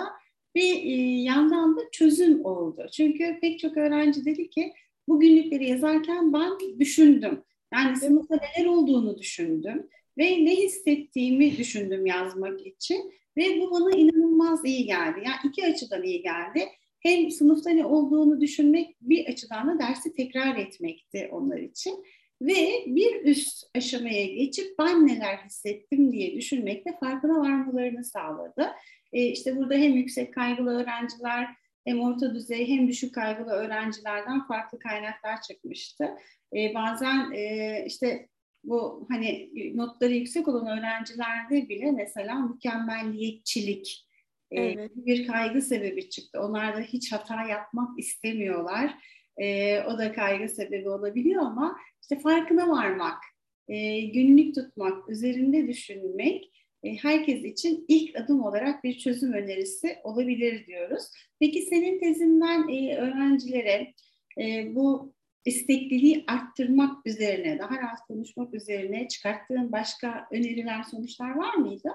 bir 0.58 0.84
e, 0.84 1.22
yandan 1.22 1.76
da 1.76 1.80
çözüm 1.92 2.44
oldu. 2.44 2.86
Çünkü 2.92 3.38
pek 3.40 3.58
çok 3.58 3.76
öğrenci 3.76 4.24
dedi 4.24 4.50
ki 4.50 4.72
bu 5.08 5.20
günlükleri 5.20 5.68
yazarken 5.68 6.32
ben 6.32 6.50
düşündüm. 6.78 7.42
Yani 7.74 7.96
sınıfta 7.96 8.36
neler 8.36 8.68
olduğunu 8.68 9.18
düşündüm 9.18 9.88
ve 10.18 10.44
ne 10.44 10.56
hissettiğimi 10.56 11.56
düşündüm 11.56 12.06
yazmak 12.06 12.66
için 12.66 13.12
ve 13.36 13.60
bu 13.60 13.70
bana 13.70 13.90
inanılmaz 13.90 14.64
iyi 14.64 14.86
geldi. 14.86 15.20
Yani 15.24 15.36
iki 15.44 15.66
açıdan 15.66 16.02
iyi 16.02 16.22
geldi. 16.22 16.68
Hem 17.00 17.30
sınıfta 17.30 17.70
ne 17.70 17.84
olduğunu 17.84 18.40
düşünmek 18.40 18.96
bir 19.00 19.26
açıdan 19.26 19.68
da 19.68 19.78
dersi 19.78 20.12
tekrar 20.12 20.56
etmekti 20.56 21.28
onlar 21.32 21.58
için. 21.58 22.04
Ve 22.42 22.84
bir 22.86 23.24
üst 23.24 23.64
aşamaya 23.76 24.26
geçip 24.26 24.78
ben 24.78 25.06
neler 25.06 25.36
hissettim 25.36 26.12
diye 26.12 26.36
düşünmekte 26.36 26.96
farkına 27.00 27.40
varmalarını 27.40 28.04
sağladı. 28.04 28.70
E, 29.12 29.22
işte 29.22 29.56
burada 29.56 29.74
hem 29.74 29.92
yüksek 29.92 30.34
kaygılı 30.34 30.80
öğrenciler 30.80 31.48
hem 31.84 32.00
orta 32.00 32.34
düzey 32.34 32.68
hem 32.68 32.88
düşük 32.88 33.14
kaygılı 33.14 33.50
öğrencilerden 33.50 34.46
farklı 34.46 34.78
kaynaklar 34.78 35.42
çıkmıştı. 35.42 36.08
E, 36.56 36.74
bazen 36.74 37.32
e, 37.32 37.84
işte 37.86 38.28
bu 38.64 39.06
hani 39.10 39.50
notları 39.76 40.12
yüksek 40.12 40.48
olan 40.48 40.78
öğrencilerde 40.78 41.68
bile 41.68 41.90
mesela 41.90 42.34
mükemmelliyetçilik 42.34 44.08
e, 44.50 44.60
evet. 44.60 44.90
bir 44.94 45.26
kaygı 45.26 45.62
sebebi 45.62 46.10
çıktı. 46.10 46.40
Onlar 46.40 46.76
da 46.76 46.80
hiç 46.80 47.12
hata 47.12 47.44
yapmak 47.44 47.98
istemiyorlar. 47.98 48.94
E, 49.36 49.80
o 49.82 49.98
da 49.98 50.12
kaygı 50.12 50.48
sebebi 50.48 50.88
olabiliyor 50.88 51.42
ama 51.42 51.78
işte 52.02 52.18
farkına 52.18 52.68
varmak, 52.68 53.22
e, 53.68 54.00
günlük 54.00 54.54
tutmak, 54.54 55.08
üzerinde 55.08 55.68
düşünmek 55.68 56.44
e, 56.44 56.67
herkes 56.84 57.44
için 57.44 57.84
ilk 57.88 58.16
adım 58.16 58.42
olarak 58.42 58.84
bir 58.84 58.98
çözüm 58.98 59.32
önerisi 59.32 59.98
olabilir 60.04 60.66
diyoruz. 60.66 61.04
Peki 61.40 61.62
senin 61.62 62.00
tezinden 62.00 62.68
e, 62.68 62.96
öğrencilere 62.96 63.94
e, 64.40 64.74
bu 64.74 65.14
istekliliği 65.44 66.24
arttırmak 66.26 67.06
üzerine, 67.06 67.58
daha 67.58 67.76
rahat 67.76 68.00
konuşmak 68.08 68.54
üzerine 68.54 69.08
çıkarttığın 69.08 69.72
başka 69.72 70.28
öneriler, 70.30 70.82
sonuçlar 70.82 71.36
var 71.36 71.54
mıydı? 71.54 71.88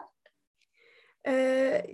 Ee, 1.27 1.85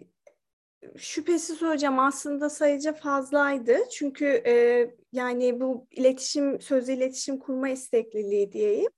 şüphesiz 0.98 1.62
hocam 1.62 2.00
aslında 2.00 2.50
sayıca 2.50 2.94
fazlaydı. 2.94 3.78
Çünkü 3.92 4.26
e, 4.46 4.86
yani 5.14 5.60
bu 5.60 5.88
iletişim, 5.92 6.62
sözlü 6.62 6.94
iletişim 6.94 7.40
kurma 7.40 7.70
istekliliği 7.70 8.52
diyeyim 8.52 8.90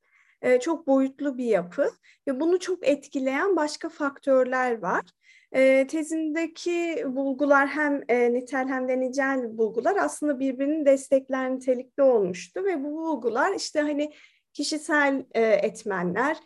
e, 0.41 0.60
çok 0.60 0.88
boyutlu 0.88 1.38
bir 1.38 1.45
yapı 1.45 1.89
ve 2.27 2.39
bunu 2.39 2.60
çok 2.60 2.88
etkileyen 2.88 3.55
başka 3.55 3.89
faktörler 3.89 4.81
var. 4.81 5.03
E, 5.51 5.88
tezindeki 5.88 7.03
bulgular 7.07 7.67
hem 7.67 8.03
e, 8.07 8.33
nitel 8.33 8.67
hem 8.67 8.88
de 8.88 9.00
nicel 9.00 9.57
bulgular 9.57 9.95
aslında 9.95 10.39
birbirini 10.39 10.86
destekler 10.86 11.55
nitelikte 11.55 12.03
olmuştu 12.03 12.65
ve 12.65 12.83
bu 12.83 12.91
bulgular 12.91 13.55
işte 13.55 13.81
hani 13.81 14.12
kişisel 14.53 15.25
etmenler, 15.33 16.38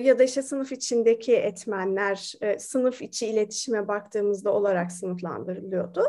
ya 0.00 0.18
da 0.18 0.24
işte 0.24 0.42
sınıf 0.42 0.72
içindeki 0.72 1.36
etmenler, 1.36 2.32
sınıf 2.58 3.02
içi 3.02 3.26
iletişime 3.26 3.88
baktığımızda 3.88 4.52
olarak 4.52 4.92
sınıflandırılıyordu. 4.92 6.02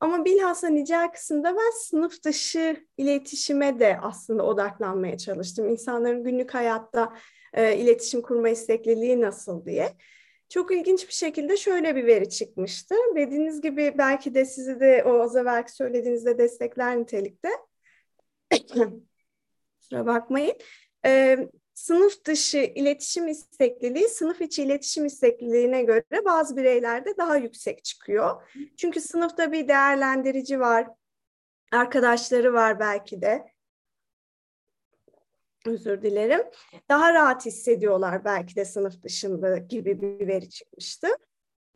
Ama 0.00 0.24
bilhassa 0.24 0.68
nicel 0.68 1.12
kısımda 1.12 1.56
ben 1.56 1.70
sınıf 1.80 2.24
dışı 2.24 2.86
iletişime 2.96 3.80
de 3.80 3.98
aslında 4.02 4.46
odaklanmaya 4.46 5.18
çalıştım. 5.18 5.68
İnsanların 5.68 6.24
günlük 6.24 6.54
hayatta 6.54 7.16
e, 7.54 7.76
iletişim 7.76 8.22
kurma 8.22 8.48
istekliliği 8.48 9.20
nasıl 9.20 9.64
diye. 9.64 9.92
Çok 10.48 10.72
ilginç 10.72 11.08
bir 11.08 11.12
şekilde 11.12 11.56
şöyle 11.56 11.96
bir 11.96 12.06
veri 12.06 12.28
çıkmıştı. 12.28 12.94
Dediğiniz 13.16 13.60
gibi 13.60 13.94
belki 13.98 14.34
de 14.34 14.44
sizi 14.44 14.80
de 14.80 15.04
o 15.06 15.20
az 15.20 15.36
evvelki 15.36 15.72
söylediğinizde 15.72 16.38
destekler 16.38 16.98
nitelikte. 16.98 17.48
Kusura 19.80 20.06
bakmayın. 20.06 20.54
Ee, 21.06 21.48
sınıf 21.80 22.24
dışı 22.24 22.58
iletişim 22.58 23.28
istekliliği 23.28 24.08
sınıf 24.08 24.40
içi 24.40 24.62
iletişim 24.62 25.06
istekliliğine 25.06 25.82
göre 25.82 26.24
bazı 26.24 26.56
bireylerde 26.56 27.16
daha 27.16 27.36
yüksek 27.36 27.84
çıkıyor. 27.84 28.42
Çünkü 28.76 29.00
sınıfta 29.00 29.52
bir 29.52 29.68
değerlendirici 29.68 30.60
var, 30.60 30.86
arkadaşları 31.72 32.52
var 32.52 32.80
belki 32.80 33.22
de. 33.22 33.46
Özür 35.66 36.02
dilerim. 36.02 36.42
Daha 36.88 37.14
rahat 37.14 37.46
hissediyorlar 37.46 38.24
belki 38.24 38.56
de 38.56 38.64
sınıf 38.64 39.02
dışında 39.02 39.58
gibi 39.58 40.00
bir 40.00 40.26
veri 40.26 40.50
çıkmıştı. 40.50 41.08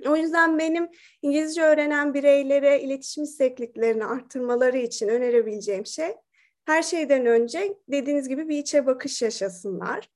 O 0.06 0.16
yüzden 0.16 0.58
benim 0.58 0.88
İngilizce 1.23 1.62
öğrenen 1.62 2.14
bireylere 2.14 2.80
iletişim 2.80 3.25
istekliklerini 3.25 4.04
arttırmaları 4.04 4.78
için 4.78 5.08
önerebileceğim 5.08 5.87
şey 5.87 6.14
her 6.64 6.83
şeyden 6.83 7.26
önce 7.26 7.76
dediğiniz 7.88 8.28
gibi 8.28 8.49
bir 8.49 8.59
içe 8.59 8.87
bakış 8.87 9.23
yaşasınlar. 9.23 10.11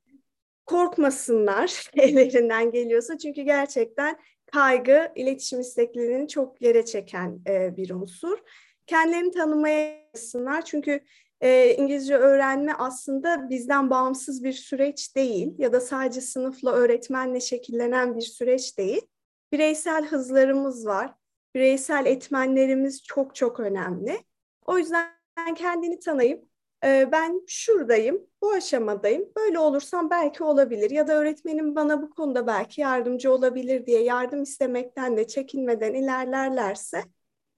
Korkmasınlar 0.66 1.90
ellerinden 1.96 2.70
geliyorsa 2.70 3.18
çünkü 3.18 3.42
gerçekten 3.42 4.18
kaygı 4.52 5.12
iletişim 5.16 5.60
isteklerini 5.60 6.28
çok 6.28 6.62
yere 6.62 6.84
çeken 6.84 7.40
e, 7.46 7.76
bir 7.76 7.90
unsur. 7.90 8.38
Kendilerini 8.86 9.30
tanımaya 9.30 9.98
çünkü 10.64 11.00
e, 11.40 11.74
İngilizce 11.74 12.16
öğrenme 12.16 12.72
aslında 12.78 13.50
bizden 13.50 13.90
bağımsız 13.90 14.44
bir 14.44 14.52
süreç 14.52 15.16
değil 15.16 15.54
ya 15.58 15.72
da 15.72 15.80
sadece 15.80 16.20
sınıfla 16.20 16.72
öğretmenle 16.72 17.40
şekillenen 17.40 18.16
bir 18.16 18.22
süreç 18.22 18.78
değil. 18.78 19.02
Bireysel 19.52 20.06
hızlarımız 20.06 20.86
var, 20.86 21.14
bireysel 21.54 22.06
etmenlerimiz 22.06 23.02
çok 23.02 23.34
çok 23.34 23.60
önemli. 23.60 24.18
O 24.66 24.78
yüzden 24.78 25.17
kendini 25.56 25.98
tanıyıp 25.98 26.44
e, 26.84 27.08
ben 27.12 27.42
şuradayım, 27.46 28.26
bu 28.42 28.52
aşamadayım, 28.52 29.28
böyle 29.36 29.58
olursam 29.58 30.10
belki 30.10 30.44
olabilir 30.44 30.90
ya 30.90 31.08
da 31.08 31.14
öğretmenim 31.14 31.74
bana 31.74 32.02
bu 32.02 32.10
konuda 32.10 32.46
belki 32.46 32.80
yardımcı 32.80 33.32
olabilir 33.32 33.86
diye 33.86 34.02
yardım 34.02 34.42
istemekten 34.42 35.16
de 35.16 35.26
çekinmeden 35.26 35.94
ilerlerlerse 35.94 37.02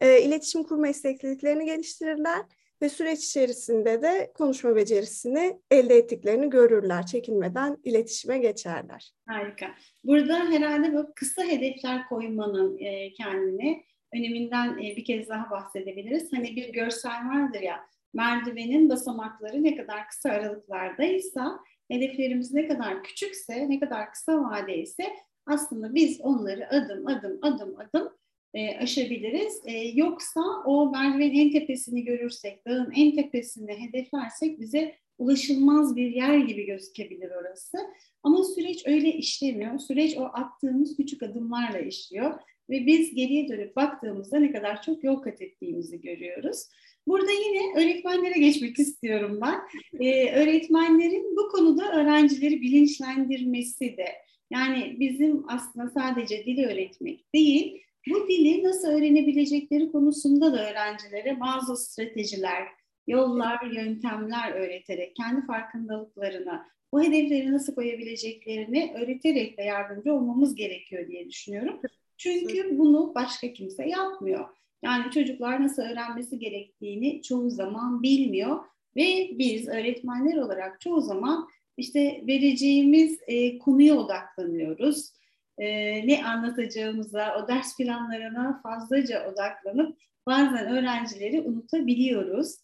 e, 0.00 0.22
iletişim 0.22 0.62
kurma 0.62 0.88
istekliliklerini 0.88 1.64
geliştirirler 1.64 2.44
ve 2.82 2.88
süreç 2.88 3.24
içerisinde 3.24 4.02
de 4.02 4.32
konuşma 4.34 4.76
becerisini 4.76 5.60
elde 5.70 5.96
ettiklerini 5.96 6.50
görürler. 6.50 7.06
Çekinmeden 7.06 7.76
iletişime 7.84 8.38
geçerler. 8.38 9.12
Harika. 9.26 9.66
Burada 10.04 10.50
herhalde 10.50 10.94
bu 10.94 11.12
kısa 11.16 11.42
hedefler 11.42 12.08
koymanın 12.08 12.78
e, 12.78 13.12
kendine 13.12 13.84
öneminden 14.14 14.78
e, 14.78 14.96
bir 14.96 15.04
kez 15.04 15.28
daha 15.28 15.50
bahsedebiliriz. 15.50 16.32
Hani 16.32 16.56
bir 16.56 16.72
görsel 16.72 17.28
vardır 17.28 17.60
ya 17.60 17.90
merdivenin 18.14 18.88
basamakları 18.88 19.64
ne 19.64 19.76
kadar 19.76 20.08
kısa 20.08 20.30
aralıklardaysa 20.30 21.60
hedeflerimiz 21.88 22.54
ne 22.54 22.68
kadar 22.68 23.02
küçükse, 23.02 23.70
ne 23.70 23.80
kadar 23.80 24.12
kısa 24.12 24.44
vade 24.44 24.78
ise 24.78 25.04
aslında 25.46 25.94
biz 25.94 26.20
onları 26.20 26.68
adım 26.68 27.06
adım 27.06 27.38
adım 27.42 27.74
adım 27.78 28.12
e, 28.54 28.78
aşabiliriz. 28.78 29.60
E, 29.64 29.72
yoksa 29.78 30.40
o 30.64 30.90
merdivenin 30.90 31.46
en 31.46 31.52
tepesini 31.52 32.04
görürsek, 32.04 32.66
dağın 32.66 32.92
en 32.96 33.16
tepesini 33.16 33.80
hedeflersek 33.80 34.60
bize 34.60 34.94
ulaşılmaz 35.18 35.96
bir 35.96 36.10
yer 36.10 36.38
gibi 36.38 36.66
gözükebilir 36.66 37.30
orası. 37.30 37.78
Ama 38.22 38.44
süreç 38.44 38.86
öyle 38.86 39.12
işlemiyor. 39.12 39.78
Süreç 39.78 40.16
o 40.16 40.24
attığımız 40.24 40.96
küçük 40.96 41.22
adımlarla 41.22 41.78
işliyor. 41.78 42.40
Ve 42.70 42.86
biz 42.86 43.14
geriye 43.14 43.48
dönüp 43.48 43.76
baktığımızda 43.76 44.38
ne 44.38 44.52
kadar 44.52 44.82
çok 44.82 45.04
yol 45.04 45.16
kat 45.16 45.42
ettiğimizi 45.42 46.00
görüyoruz. 46.00 46.66
Burada 47.06 47.30
yine 47.32 47.80
öğretmenlere 47.80 48.38
geçmek 48.38 48.78
istiyorum 48.78 49.40
ben. 49.42 49.60
Ee, 50.00 50.32
öğretmenlerin 50.32 51.36
bu 51.36 51.48
konuda 51.48 51.92
öğrencileri 51.92 52.60
bilinçlendirmesi 52.60 53.96
de 53.96 54.06
yani 54.50 54.96
bizim 55.00 55.44
aslında 55.48 55.90
sadece 55.90 56.44
dili 56.44 56.66
öğretmek 56.66 57.34
değil, 57.34 57.82
bu 58.10 58.28
dili 58.28 58.64
nasıl 58.64 58.88
öğrenebilecekleri 58.88 59.92
konusunda 59.92 60.52
da 60.52 60.70
öğrencilere 60.70 61.40
bazı 61.40 61.76
stratejiler, 61.76 62.68
yollar, 63.06 63.66
yöntemler 63.66 64.52
öğreterek 64.52 65.16
kendi 65.16 65.46
farkındalıklarına, 65.46 66.66
bu 66.92 67.02
hedefleri 67.02 67.52
nasıl 67.52 67.74
koyabileceklerini 67.74 68.94
öğreterek 68.96 69.58
de 69.58 69.62
yardımcı 69.62 70.14
olmamız 70.14 70.54
gerekiyor 70.54 71.08
diye 71.08 71.28
düşünüyorum. 71.28 71.80
Çünkü 72.20 72.78
bunu 72.78 73.14
başka 73.14 73.52
kimse 73.52 73.88
yapmıyor. 73.88 74.48
Yani 74.82 75.10
çocuklar 75.10 75.62
nasıl 75.62 75.82
öğrenmesi 75.82 76.38
gerektiğini 76.38 77.22
çoğu 77.22 77.50
zaman 77.50 78.02
bilmiyor 78.02 78.64
ve 78.96 79.30
biz 79.38 79.68
öğretmenler 79.68 80.36
olarak 80.36 80.80
çoğu 80.80 81.00
zaman 81.00 81.48
işte 81.76 82.24
vereceğimiz 82.26 83.18
e, 83.26 83.58
konuya 83.58 83.94
odaklanıyoruz. 83.94 85.12
E, 85.58 85.66
ne 86.06 86.24
anlatacağımıza, 86.24 87.36
o 87.44 87.48
ders 87.48 87.76
planlarına 87.76 88.60
fazlaca 88.62 89.32
odaklanıp 89.32 89.98
bazen 90.26 90.66
öğrencileri 90.66 91.40
unutabiliyoruz. 91.40 92.54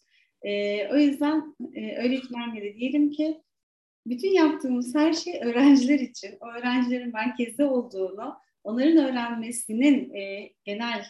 E, 0.41 0.87
o 0.93 0.97
yüzden 0.97 1.55
e, 1.73 1.97
öğretmenlere 1.97 2.75
diyelim 2.75 3.11
ki 3.11 3.41
bütün 4.05 4.31
yaptığımız 4.31 4.95
her 4.95 5.13
şey 5.13 5.41
öğrenciler 5.43 5.99
için, 5.99 6.37
o 6.41 6.45
öğrencilerin 6.45 7.13
merkezde 7.13 7.65
olduğunu, 7.65 8.35
onların 8.67 8.97
öğrenmesinin 8.97 10.13
e, 10.13 10.53
genel 10.63 11.03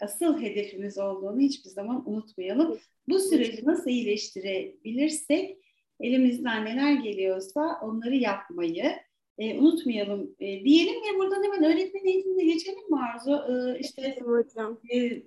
asıl 0.00 0.42
hedefimiz 0.42 0.98
olduğunu 0.98 1.40
hiçbir 1.40 1.70
zaman 1.70 2.10
unutmayalım. 2.10 2.78
Bu 3.08 3.18
süreci 3.18 3.66
nasıl 3.66 3.90
iyileştirebilirsek 3.90 5.58
elimizden 6.00 6.64
neler 6.64 6.92
geliyorsa 6.92 7.80
onları 7.82 8.16
yapmayı 8.16 8.92
e, 9.38 9.58
unutmayalım 9.58 10.36
e, 10.40 10.64
diyelim 10.64 10.94
ve 10.94 11.18
buradan 11.18 11.44
hemen 11.44 11.64
öğretmen 11.64 12.06
eğitimine 12.06 12.44
geçelim 12.44 12.90
mi 12.90 12.98
Arzu? 13.14 13.32
E, 13.32 13.78
işte 13.78 14.18
hocam. 14.24 14.80
E, 14.94 15.22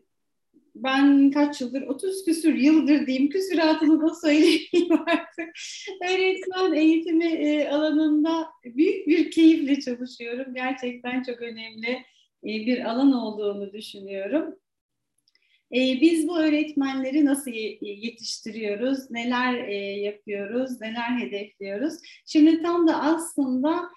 ben 0.76 1.32
kaç 1.32 1.62
yıldır, 1.62 1.82
30 1.82 2.26
küsür 2.26 2.56
yıldır 2.56 3.08
diyeyim, 3.08 3.30
küsüratını 3.30 4.02
da 4.02 4.16
söyleyeyim 4.16 5.00
artık. 5.08 5.50
Öğretmen 6.10 6.74
eğitimi 6.74 7.26
e, 7.26 7.70
alanında 7.70 8.48
büyük 8.66 9.08
bir 9.08 9.32
keyifle 9.32 9.80
çalışıyorum. 9.80 10.54
Gerçekten 10.54 11.24
çok 11.24 11.42
önemli 11.42 11.90
e, 12.44 12.48
bir 12.48 12.92
alan 12.92 13.14
olduğunu 13.14 13.74
düşünüyorum. 13.74 14.56
E, 15.76 16.02
biz 16.02 16.28
bu 16.28 16.40
öğretmenleri 16.40 17.26
nasıl 17.26 17.52
yetiştiriyoruz, 17.82 19.12
neler 19.12 19.68
yapıyoruz, 19.96 20.82
neler 20.82 21.20
hedefliyoruz? 21.20 21.94
Şimdi 22.26 22.62
tam 22.62 22.88
da 22.88 23.02
aslında 23.02 23.90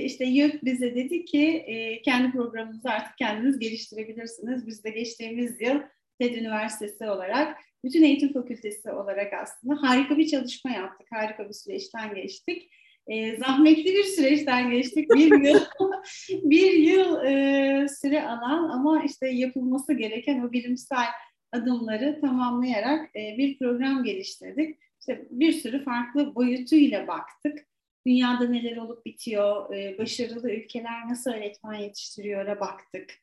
işte 0.00 0.24
YÖK 0.24 0.64
bize 0.64 0.94
dedi 0.94 1.24
ki 1.24 1.64
kendi 2.04 2.32
programınızı 2.32 2.90
artık 2.90 3.18
kendiniz 3.18 3.58
geliştirebilirsiniz. 3.58 4.66
Biz 4.66 4.84
de 4.84 4.90
geçtiğimiz 4.90 5.60
yıl 5.60 5.80
TED 6.20 6.34
Üniversitesi 6.34 7.10
olarak, 7.10 7.58
bütün 7.84 8.02
eğitim 8.02 8.32
fakültesi 8.32 8.90
olarak 8.90 9.32
aslında 9.32 9.82
harika 9.82 10.18
bir 10.18 10.26
çalışma 10.26 10.70
yaptık, 10.70 11.06
harika 11.12 11.48
bir 11.48 11.54
süreçten 11.54 12.14
geçtik. 12.14 12.70
E, 13.06 13.36
zahmetli 13.36 13.84
bir 13.84 14.04
süreçten 14.04 14.70
geçtik. 14.70 15.10
Bir 15.10 15.40
yıl 15.44 15.60
bir 16.42 16.72
yıl 16.72 17.24
e, 17.24 17.86
süre 17.88 18.22
alan 18.22 18.68
ama 18.68 19.02
işte 19.04 19.28
yapılması 19.28 19.94
gereken 19.94 20.40
o 20.40 20.52
bilimsel 20.52 21.06
adımları 21.52 22.20
tamamlayarak 22.20 23.16
e, 23.16 23.38
bir 23.38 23.58
program 23.58 24.04
geliştirdik. 24.04 24.78
İşte 25.00 25.26
bir 25.30 25.52
sürü 25.52 25.84
farklı 25.84 26.34
boyutuyla 26.34 27.06
baktık. 27.06 27.68
Dünyada 28.06 28.48
neler 28.48 28.76
olup 28.76 29.06
bitiyor, 29.06 29.74
e, 29.74 29.98
başarılı 29.98 30.50
ülkeler 30.50 31.08
nasıl 31.08 31.30
öğretmen 31.30 31.74
yetiştiriyor'a 31.74 32.60
baktık. 32.60 33.14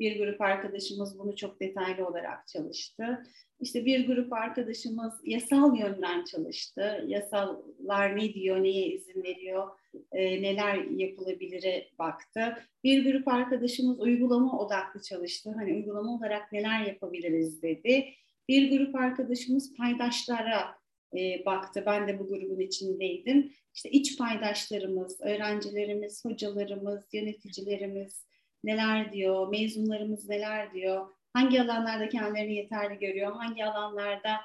Bir 0.00 0.18
grup 0.18 0.40
arkadaşımız 0.40 1.18
bunu 1.18 1.36
çok 1.36 1.60
detaylı 1.60 2.06
olarak 2.06 2.48
çalıştı. 2.48 3.22
İşte 3.60 3.84
bir 3.84 4.06
grup 4.06 4.32
arkadaşımız 4.32 5.12
yasal 5.24 5.76
yönden 5.76 6.24
çalıştı. 6.24 7.04
Yasallar 7.06 8.16
ne 8.16 8.34
diyor, 8.34 8.62
neye 8.62 8.86
izin 8.86 9.22
veriyor, 9.22 9.68
e, 10.12 10.42
neler 10.42 10.84
yapılabilire 10.84 11.88
baktı. 11.98 12.58
Bir 12.84 13.12
grup 13.12 13.28
arkadaşımız 13.28 14.00
uygulama 14.00 14.58
odaklı 14.58 15.02
çalıştı. 15.02 15.50
Hani 15.56 15.74
uygulama 15.74 16.14
olarak 16.14 16.52
neler 16.52 16.86
yapabiliriz 16.86 17.62
dedi. 17.62 18.08
Bir 18.48 18.78
grup 18.78 18.94
arkadaşımız 18.94 19.76
paydaşlara 19.76 20.74
e, 21.16 21.44
baktı. 21.46 21.82
Ben 21.86 22.08
de 22.08 22.18
bu 22.18 22.28
grubun 22.28 22.60
içindeydim. 22.60 23.52
İşte 23.74 23.90
iç 23.90 24.18
paydaşlarımız, 24.18 25.20
öğrencilerimiz, 25.20 26.24
hocalarımız, 26.24 27.04
yöneticilerimiz 27.12 28.26
neler 28.64 29.12
diyor, 29.12 29.48
mezunlarımız 29.48 30.28
neler 30.28 30.74
diyor, 30.74 31.06
hangi 31.32 31.62
alanlarda 31.62 32.08
kendilerini 32.08 32.54
yeterli 32.54 32.98
görüyor, 32.98 33.32
hangi 33.32 33.64
alanlarda 33.64 34.40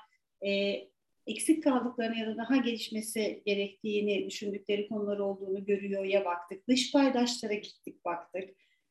e, 0.46 0.82
eksik 1.28 1.64
kaldıklarını 1.64 2.18
ya 2.18 2.28
da 2.28 2.38
daha 2.38 2.58
gelişmesi 2.58 3.44
gerektiğini 3.46 4.26
düşündükleri 4.30 4.88
konular 4.88 5.20
olduğunu 5.20 5.66
görüyor 5.66 6.04
ya 6.04 6.26
baktık. 6.26 6.68
Dış 6.68 6.92
paydaşlara 6.92 7.54
gittik 7.54 8.06
baktık. 8.06 8.50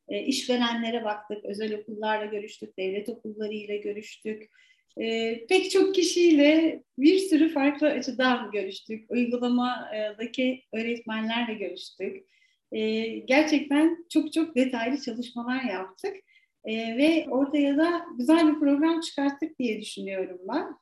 E, 0.08 0.22
işverenlere 0.22 1.04
baktık, 1.04 1.44
özel 1.44 1.74
okullarla 1.74 2.24
görüştük, 2.24 2.78
devlet 2.78 3.08
okullarıyla 3.08 3.76
görüştük. 3.76 4.50
E, 5.00 5.46
pek 5.46 5.70
çok 5.70 5.94
kişiyle 5.94 6.82
bir 6.98 7.18
sürü 7.18 7.48
farklı 7.48 7.86
açıdan 7.86 8.50
görüştük. 8.50 9.10
Uygulamadaki 9.10 10.62
öğretmenlerle 10.72 11.54
görüştük. 11.54 12.26
E, 12.72 13.02
gerçekten 13.18 14.06
çok 14.08 14.32
çok 14.32 14.56
detaylı 14.56 15.00
çalışmalar 15.00 15.62
yaptık. 15.62 16.16
E, 16.64 16.96
ve 16.96 17.26
ortaya 17.30 17.76
da 17.76 18.06
güzel 18.18 18.48
bir 18.48 18.58
program 18.58 19.00
çıkarttık 19.00 19.58
diye 19.58 19.80
düşünüyorum 19.80 20.38
ben. 20.48 20.76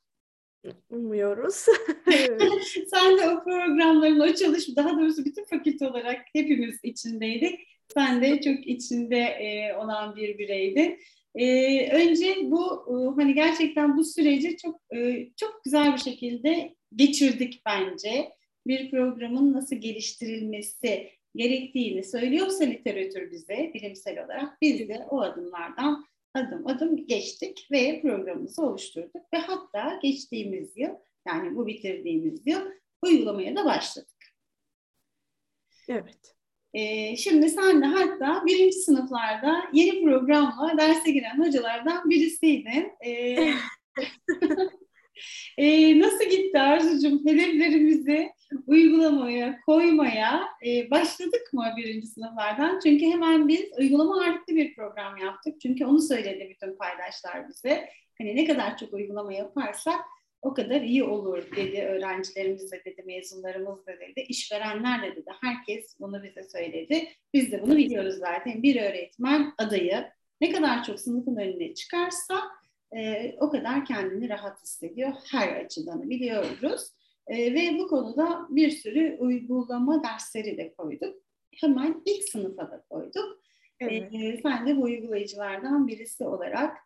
Umuyoruz. 0.91 1.55
Sen 2.95 3.19
de 3.19 3.29
o 3.31 3.45
programların, 3.45 4.21
o 4.21 4.35
çalışma, 4.35 4.77
daha 4.77 5.01
doğrusu 5.01 5.25
bütün 5.25 5.45
fakülte 5.45 5.89
olarak 5.89 6.21
hepimiz 6.33 6.79
içindeydik. 6.83 7.61
Sen 7.95 8.23
de 8.23 8.41
çok 8.41 8.67
içinde 8.67 9.19
e, 9.19 9.75
olan 9.77 10.17
bir 10.17 10.39
bireydin. 10.39 10.99
E, 11.35 11.91
önce 11.91 12.37
bu 12.43 12.87
e, 12.89 13.23
hani 13.23 13.35
gerçekten 13.35 13.97
bu 13.97 14.05
süreci 14.05 14.57
çok 14.57 14.81
e, 14.97 15.29
çok 15.37 15.65
güzel 15.65 15.93
bir 15.93 15.99
şekilde 15.99 16.75
geçirdik 16.97 17.63
bence. 17.67 18.31
Bir 18.67 18.91
programın 18.91 19.53
nasıl 19.53 19.77
geliştirilmesi 19.77 21.11
gerektiğini 21.37 22.05
söylüyorsa 22.05 22.65
literatür 22.65 23.31
bize 23.31 23.71
bilimsel 23.75 24.25
olarak 24.25 24.61
biz 24.63 24.89
de 24.89 25.07
o 25.11 25.21
adımlardan 25.21 26.07
adım 26.35 26.67
adım 26.67 27.07
geçtik 27.07 27.69
ve 27.71 28.01
programımızı 28.03 28.63
oluşturduk 28.63 29.33
ve 29.35 29.39
hatta 29.39 29.99
geçtiğimiz 30.03 30.77
yıl 30.77 30.95
yani 31.29 31.57
bu 31.57 31.67
bitirdiğimiz 31.67 32.47
yıl 32.47 32.61
uygulamaya 33.03 33.57
da 33.57 33.65
başladık. 33.65 34.09
Evet. 35.89 36.35
Ee, 36.75 37.17
şimdi 37.17 37.49
sen 37.49 37.83
de 37.83 37.87
hatta 37.87 38.43
birinci 38.47 38.77
sınıflarda 38.77 39.65
yeni 39.73 40.05
programla 40.05 40.79
derse 40.79 41.11
giren 41.11 41.39
hocalardan 41.39 42.11
birisiydin. 42.11 42.93
Ee, 43.07 43.55
e, 45.59 45.99
nasıl 46.01 46.25
gitti 46.25 46.61
Arzucuğum? 46.61 47.21
Hedeflerimizi 47.27 48.31
uygulamaya, 48.67 49.61
koymaya 49.67 50.43
e, 50.67 50.91
başladık 50.91 51.53
mı 51.53 51.75
birinci 51.77 52.07
sınıflardan? 52.07 52.81
Çünkü 52.83 53.07
hemen 53.07 53.49
biz 53.49 53.61
uygulama 53.79 54.21
ağırlıklı 54.21 54.55
bir 54.55 54.75
program 54.75 55.17
yaptık. 55.17 55.61
Çünkü 55.61 55.87
onu 55.87 56.03
söyledi 56.03 56.51
bütün 56.51 56.77
paydaşlar 56.77 57.49
bize. 57.49 57.89
Hani 58.19 58.37
ne 58.37 58.45
kadar 58.45 58.79
çok 58.79 58.93
uygulama 58.93 59.33
yaparsak 59.33 60.01
o 60.45 60.55
kadar 60.55 60.81
iyi 60.81 61.05
olur 61.05 61.57
dedi 61.57 61.83
öğrencilerimiz 61.83 62.73
de 62.73 62.83
dedi, 62.85 63.03
mezunlarımız 63.07 63.87
da 63.87 63.93
dedi, 64.01 64.21
işverenler 64.29 65.03
de 65.03 65.17
dedi. 65.17 65.31
Herkes 65.41 66.01
bunu 66.01 66.23
bize 66.23 66.43
söyledi. 66.43 67.09
Biz 67.35 67.53
de 67.53 67.63
bunu 67.63 67.77
biliyoruz 67.77 68.15
zaten. 68.15 68.63
Bir 68.63 68.83
öğretmen 68.83 69.53
adayı 69.59 70.05
ne 70.41 70.53
kadar 70.53 70.85
çok 70.85 71.01
sınıfın 71.01 71.37
önüne 71.37 71.75
çıkarsa 71.75 72.41
e, 72.97 73.35
o 73.41 73.51
kadar 73.51 73.85
kendini 73.85 74.29
rahat 74.29 74.63
hissediyor. 74.63 75.13
Her 75.31 75.65
açıdan 75.65 76.11
biliyoruz. 76.11 76.91
E, 77.27 77.55
ve 77.55 77.79
bu 77.79 77.89
konuda 77.89 78.47
bir 78.51 78.71
sürü 78.71 79.17
uygulama 79.19 80.05
dersleri 80.05 80.59
de 80.59 80.75
koyduk. 80.75 81.17
Hemen 81.61 82.03
ilk 82.05 82.25
sınıfa 82.25 82.71
da 82.71 82.85
koyduk. 82.91 83.41
Evet. 83.81 84.15
E, 84.15 84.41
sen 84.43 84.67
de 84.67 84.77
bu 84.77 84.83
uygulayıcılardan 84.83 85.89
birisi 85.89 86.25
olarak 86.25 86.77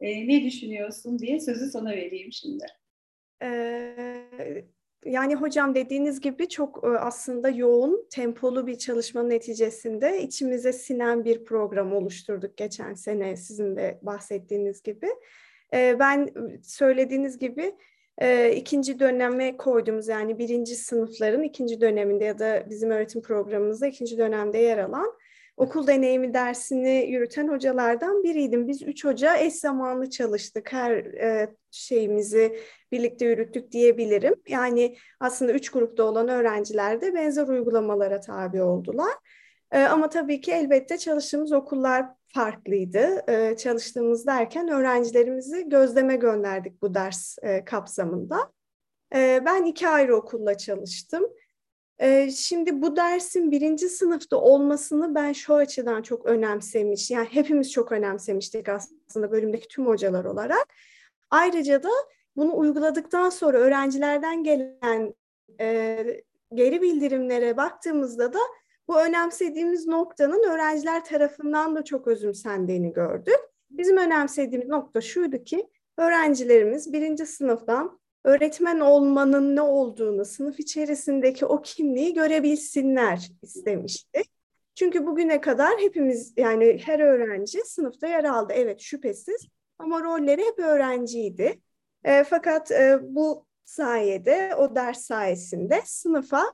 e, 0.00 0.28
ne 0.28 0.44
düşünüyorsun 0.44 1.18
diye 1.18 1.40
sözü 1.40 1.70
sana 1.70 1.90
vereyim 1.90 2.32
şimdi. 2.32 2.64
Ee, 3.42 4.64
yani 5.04 5.34
hocam 5.34 5.74
dediğiniz 5.74 6.20
gibi 6.20 6.48
çok 6.48 6.84
aslında 6.84 7.48
yoğun, 7.48 8.06
tempolu 8.10 8.66
bir 8.66 8.78
çalışmanın 8.78 9.30
neticesinde 9.30 10.22
içimize 10.22 10.72
sinen 10.72 11.24
bir 11.24 11.44
program 11.44 11.92
oluşturduk 11.92 12.56
geçen 12.56 12.94
sene 12.94 13.36
sizin 13.36 13.76
de 13.76 13.98
bahsettiğiniz 14.02 14.82
gibi. 14.82 15.08
Ee, 15.74 15.96
ben 15.98 16.28
söylediğiniz 16.62 17.38
gibi 17.38 17.74
ikinci 18.54 18.98
döneme 19.00 19.56
koyduğumuz 19.56 20.08
yani 20.08 20.38
birinci 20.38 20.76
sınıfların 20.76 21.42
ikinci 21.42 21.80
döneminde 21.80 22.24
ya 22.24 22.38
da 22.38 22.66
bizim 22.70 22.90
öğretim 22.90 23.22
programımızda 23.22 23.86
ikinci 23.86 24.18
dönemde 24.18 24.58
yer 24.58 24.78
alan 24.78 25.12
okul 25.56 25.86
deneyimi 25.86 26.34
dersini 26.34 27.06
yürüten 27.10 27.48
hocalardan 27.48 28.22
biriydim. 28.22 28.68
Biz 28.68 28.82
üç 28.82 29.04
hoca 29.04 29.36
eş 29.36 29.54
zamanlı 29.54 30.10
çalıştık. 30.10 30.72
Her 30.72 30.90
e, 30.96 31.54
şeyimizi 31.70 32.58
birlikte 32.92 33.26
yürüttük 33.26 33.72
diyebilirim. 33.72 34.34
Yani 34.48 34.96
aslında 35.20 35.52
üç 35.52 35.70
grupta 35.70 36.04
olan 36.04 36.28
öğrenciler 36.28 37.00
de 37.00 37.14
benzer 37.14 37.48
uygulamalara 37.48 38.20
tabi 38.20 38.62
oldular. 38.62 39.12
E, 39.72 39.82
ama 39.82 40.08
tabii 40.08 40.40
ki 40.40 40.52
elbette 40.52 40.98
çalıştığımız 40.98 41.52
okullar 41.52 42.06
farklıydı. 42.28 43.24
E, 43.28 43.56
çalıştığımız 43.56 44.26
derken 44.26 44.68
öğrencilerimizi 44.68 45.68
gözleme 45.68 46.16
gönderdik 46.16 46.82
bu 46.82 46.94
ders 46.94 47.38
e, 47.42 47.64
kapsamında. 47.64 48.52
E, 49.14 49.42
ben 49.46 49.64
iki 49.64 49.88
ayrı 49.88 50.16
okulla 50.16 50.56
çalıştım. 50.56 51.24
Şimdi 52.34 52.82
bu 52.82 52.96
dersin 52.96 53.50
birinci 53.50 53.88
sınıfta 53.88 54.36
olmasını 54.36 55.14
ben 55.14 55.32
şu 55.32 55.54
açıdan 55.54 56.02
çok 56.02 56.26
önemsemiş. 56.26 57.10
Yani 57.10 57.28
hepimiz 57.30 57.72
çok 57.72 57.92
önemsemiştik 57.92 58.68
aslında 58.68 59.30
bölümdeki 59.30 59.68
tüm 59.68 59.86
hocalar 59.86 60.24
olarak. 60.24 60.74
Ayrıca 61.30 61.82
da 61.82 61.88
bunu 62.36 62.56
uyguladıktan 62.56 63.30
sonra 63.30 63.58
öğrencilerden 63.58 64.44
gelen 64.44 65.14
e, 65.60 66.06
geri 66.54 66.82
bildirimlere 66.82 67.56
baktığımızda 67.56 68.32
da 68.32 68.38
bu 68.88 69.00
önemsediğimiz 69.00 69.86
noktanın 69.86 70.42
öğrenciler 70.50 71.04
tarafından 71.04 71.76
da 71.76 71.84
çok 71.84 72.06
özümsendiğini 72.08 72.92
gördük. 72.92 73.38
Bizim 73.70 73.96
önemsediğimiz 73.96 74.68
nokta 74.68 75.00
şuydu 75.00 75.44
ki 75.44 75.68
öğrencilerimiz 75.96 76.92
birinci 76.92 77.26
sınıftan 77.26 78.00
öğretmen 78.24 78.80
olmanın 78.80 79.56
ne 79.56 79.60
olduğunu, 79.60 80.24
sınıf 80.24 80.60
içerisindeki 80.60 81.46
o 81.46 81.62
kimliği 81.62 82.14
görebilsinler 82.14 83.30
istemiştik. 83.42 84.32
Çünkü 84.74 85.06
bugüne 85.06 85.40
kadar 85.40 85.78
hepimiz 85.78 86.34
yani 86.36 86.78
her 86.84 87.00
öğrenci 87.00 87.60
sınıfta 87.64 88.06
yer 88.06 88.24
aldı. 88.24 88.52
Evet 88.56 88.80
şüphesiz 88.80 89.46
ama 89.78 90.04
rolleri 90.04 90.42
hep 90.44 90.58
öğrenciydi. 90.58 91.60
E, 92.04 92.24
fakat 92.24 92.70
e, 92.70 92.98
bu 93.02 93.46
sayede, 93.64 94.54
o 94.58 94.74
ders 94.74 95.00
sayesinde 95.00 95.82
sınıfa 95.84 96.52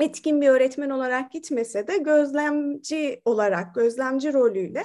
etkin 0.00 0.40
bir 0.40 0.48
öğretmen 0.48 0.90
olarak 0.90 1.32
gitmese 1.32 1.86
de 1.86 1.96
gözlemci 1.96 3.22
olarak, 3.24 3.74
gözlemci 3.74 4.32
rolüyle 4.32 4.84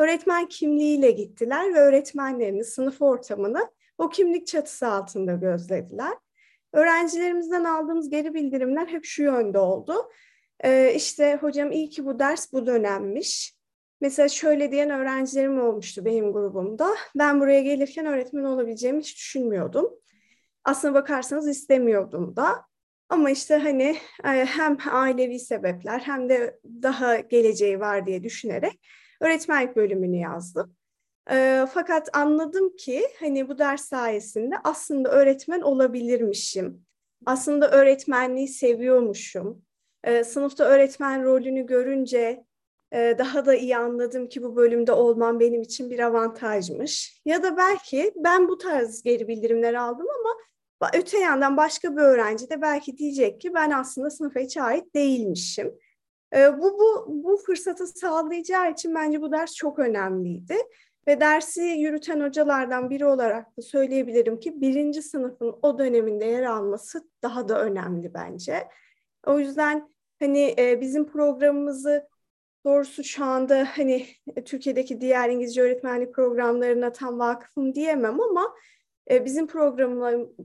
öğretmen 0.00 0.46
kimliğiyle 0.46 1.10
gittiler 1.10 1.74
ve 1.74 1.78
öğretmenlerini, 1.78 2.64
sınıf 2.64 3.02
ortamını 3.02 3.70
o 3.98 4.08
kimlik 4.08 4.46
çatısı 4.46 4.88
altında 4.88 5.34
gözlediler. 5.34 6.12
Öğrencilerimizden 6.72 7.64
aldığımız 7.64 8.10
geri 8.10 8.34
bildirimler 8.34 8.86
hep 8.86 9.04
şu 9.04 9.22
yönde 9.22 9.58
oldu. 9.58 9.94
Ee, 10.64 10.92
işte 10.96 11.38
hocam 11.40 11.72
iyi 11.72 11.90
ki 11.90 12.06
bu 12.06 12.18
ders 12.18 12.52
bu 12.52 12.66
dönemmiş. 12.66 13.54
Mesela 14.00 14.28
şöyle 14.28 14.72
diyen 14.72 14.90
öğrencilerim 14.90 15.60
olmuştu 15.60 16.04
benim 16.04 16.32
grubumda. 16.32 16.88
Ben 17.14 17.40
buraya 17.40 17.60
gelirken 17.60 18.06
öğretmen 18.06 18.44
olabileceğimi 18.44 19.00
hiç 19.00 19.16
düşünmüyordum. 19.16 19.90
Aslına 20.64 20.94
bakarsanız 20.94 21.48
istemiyordum 21.48 22.36
da. 22.36 22.69
Ama 23.10 23.30
işte 23.30 23.56
hani 23.56 23.96
e, 24.24 24.28
hem 24.28 24.76
ailevi 24.90 25.38
sebepler 25.38 25.98
hem 25.98 26.28
de 26.28 26.60
daha 26.82 27.16
geleceği 27.16 27.80
var 27.80 28.06
diye 28.06 28.22
düşünerek 28.22 28.80
öğretmenlik 29.20 29.76
bölümünü 29.76 30.16
yazdım. 30.16 30.76
E, 31.30 31.66
fakat 31.74 32.08
anladım 32.16 32.76
ki 32.76 33.02
hani 33.20 33.48
bu 33.48 33.58
ders 33.58 33.84
sayesinde 33.84 34.54
aslında 34.64 35.10
öğretmen 35.10 35.60
olabilirmişim. 35.60 36.86
Aslında 37.26 37.70
öğretmenliği 37.70 38.48
seviyormuşum. 38.48 39.62
E, 40.04 40.24
sınıfta 40.24 40.64
öğretmen 40.64 41.24
rolünü 41.24 41.66
görünce 41.66 42.44
daha 42.92 43.46
da 43.46 43.54
iyi 43.54 43.76
anladım 43.76 44.28
ki 44.28 44.42
bu 44.42 44.56
bölümde 44.56 44.92
olmam 44.92 45.40
benim 45.40 45.62
için 45.62 45.90
bir 45.90 45.98
avantajmış. 45.98 47.20
Ya 47.24 47.42
da 47.42 47.56
belki 47.56 48.12
ben 48.16 48.48
bu 48.48 48.58
tarz 48.58 49.02
geri 49.02 49.28
bildirimler 49.28 49.74
aldım 49.74 50.06
ama 50.20 50.30
öte 50.94 51.18
yandan 51.18 51.56
başka 51.56 51.96
bir 51.96 52.02
öğrenci 52.02 52.50
de 52.50 52.62
belki 52.62 52.98
diyecek 52.98 53.40
ki 53.40 53.54
ben 53.54 53.70
aslında 53.70 54.10
sınıfa 54.10 54.40
hiç 54.40 54.56
ait 54.56 54.94
değilmişim. 54.94 55.74
E, 56.36 56.58
bu, 56.58 56.78
bu, 56.78 57.06
bu 57.08 57.36
fırsatı 57.36 57.86
sağlayacağı 57.86 58.72
için 58.72 58.94
bence 58.94 59.22
bu 59.22 59.32
ders 59.32 59.54
çok 59.54 59.78
önemliydi. 59.78 60.56
Ve 61.06 61.20
dersi 61.20 61.62
yürüten 61.62 62.20
hocalardan 62.20 62.90
biri 62.90 63.06
olarak 63.06 63.56
da 63.56 63.62
söyleyebilirim 63.62 64.40
ki 64.40 64.60
birinci 64.60 65.02
sınıfın 65.02 65.58
o 65.62 65.78
döneminde 65.78 66.24
yer 66.24 66.42
alması 66.42 67.08
daha 67.22 67.48
da 67.48 67.64
önemli 67.64 68.14
bence. 68.14 68.68
O 69.26 69.38
yüzden 69.38 69.90
hani 70.18 70.54
e, 70.58 70.80
bizim 70.80 71.06
programımızı 71.06 72.08
doğrusu 72.64 73.04
şu 73.04 73.24
anda 73.24 73.68
hani 73.76 74.06
Türkiye'deki 74.44 75.00
diğer 75.00 75.28
İngilizce 75.30 75.62
öğretmenlik 75.62 76.14
programlarına 76.14 76.92
tam 76.92 77.18
vakıfım 77.18 77.74
diyemem 77.74 78.20
ama 78.20 78.54
bizim 79.10 79.46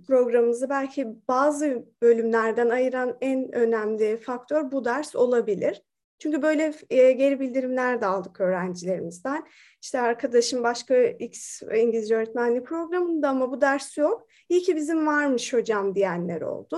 programımızı 0.08 0.69
belki 0.69 1.08
bazı 1.28 1.86
bölümlerden 2.01 2.69
ayıran 2.69 3.17
en 3.21 3.56
önemli 3.56 4.17
faktör 4.17 4.71
bu 4.71 4.86
ders 4.86 5.15
olabilir. 5.15 5.82
Çünkü 6.19 6.41
böyle 6.41 6.73
e, 6.89 7.12
geri 7.12 7.39
bildirimler 7.39 8.01
de 8.01 8.06
aldık 8.06 8.41
öğrencilerimizden. 8.41 9.47
İşte 9.82 10.01
arkadaşım 10.01 10.63
başka 10.63 10.97
X 10.97 11.62
İngilizce 11.62 12.15
öğretmenliği 12.15 12.63
programında 12.63 13.30
ama 13.30 13.51
bu 13.51 13.62
ders 13.62 13.97
yok. 13.97 14.28
İyi 14.49 14.62
ki 14.62 14.75
bizim 14.75 15.08
varmış 15.08 15.54
hocam 15.54 15.95
diyenler 15.95 16.41
oldu. 16.41 16.78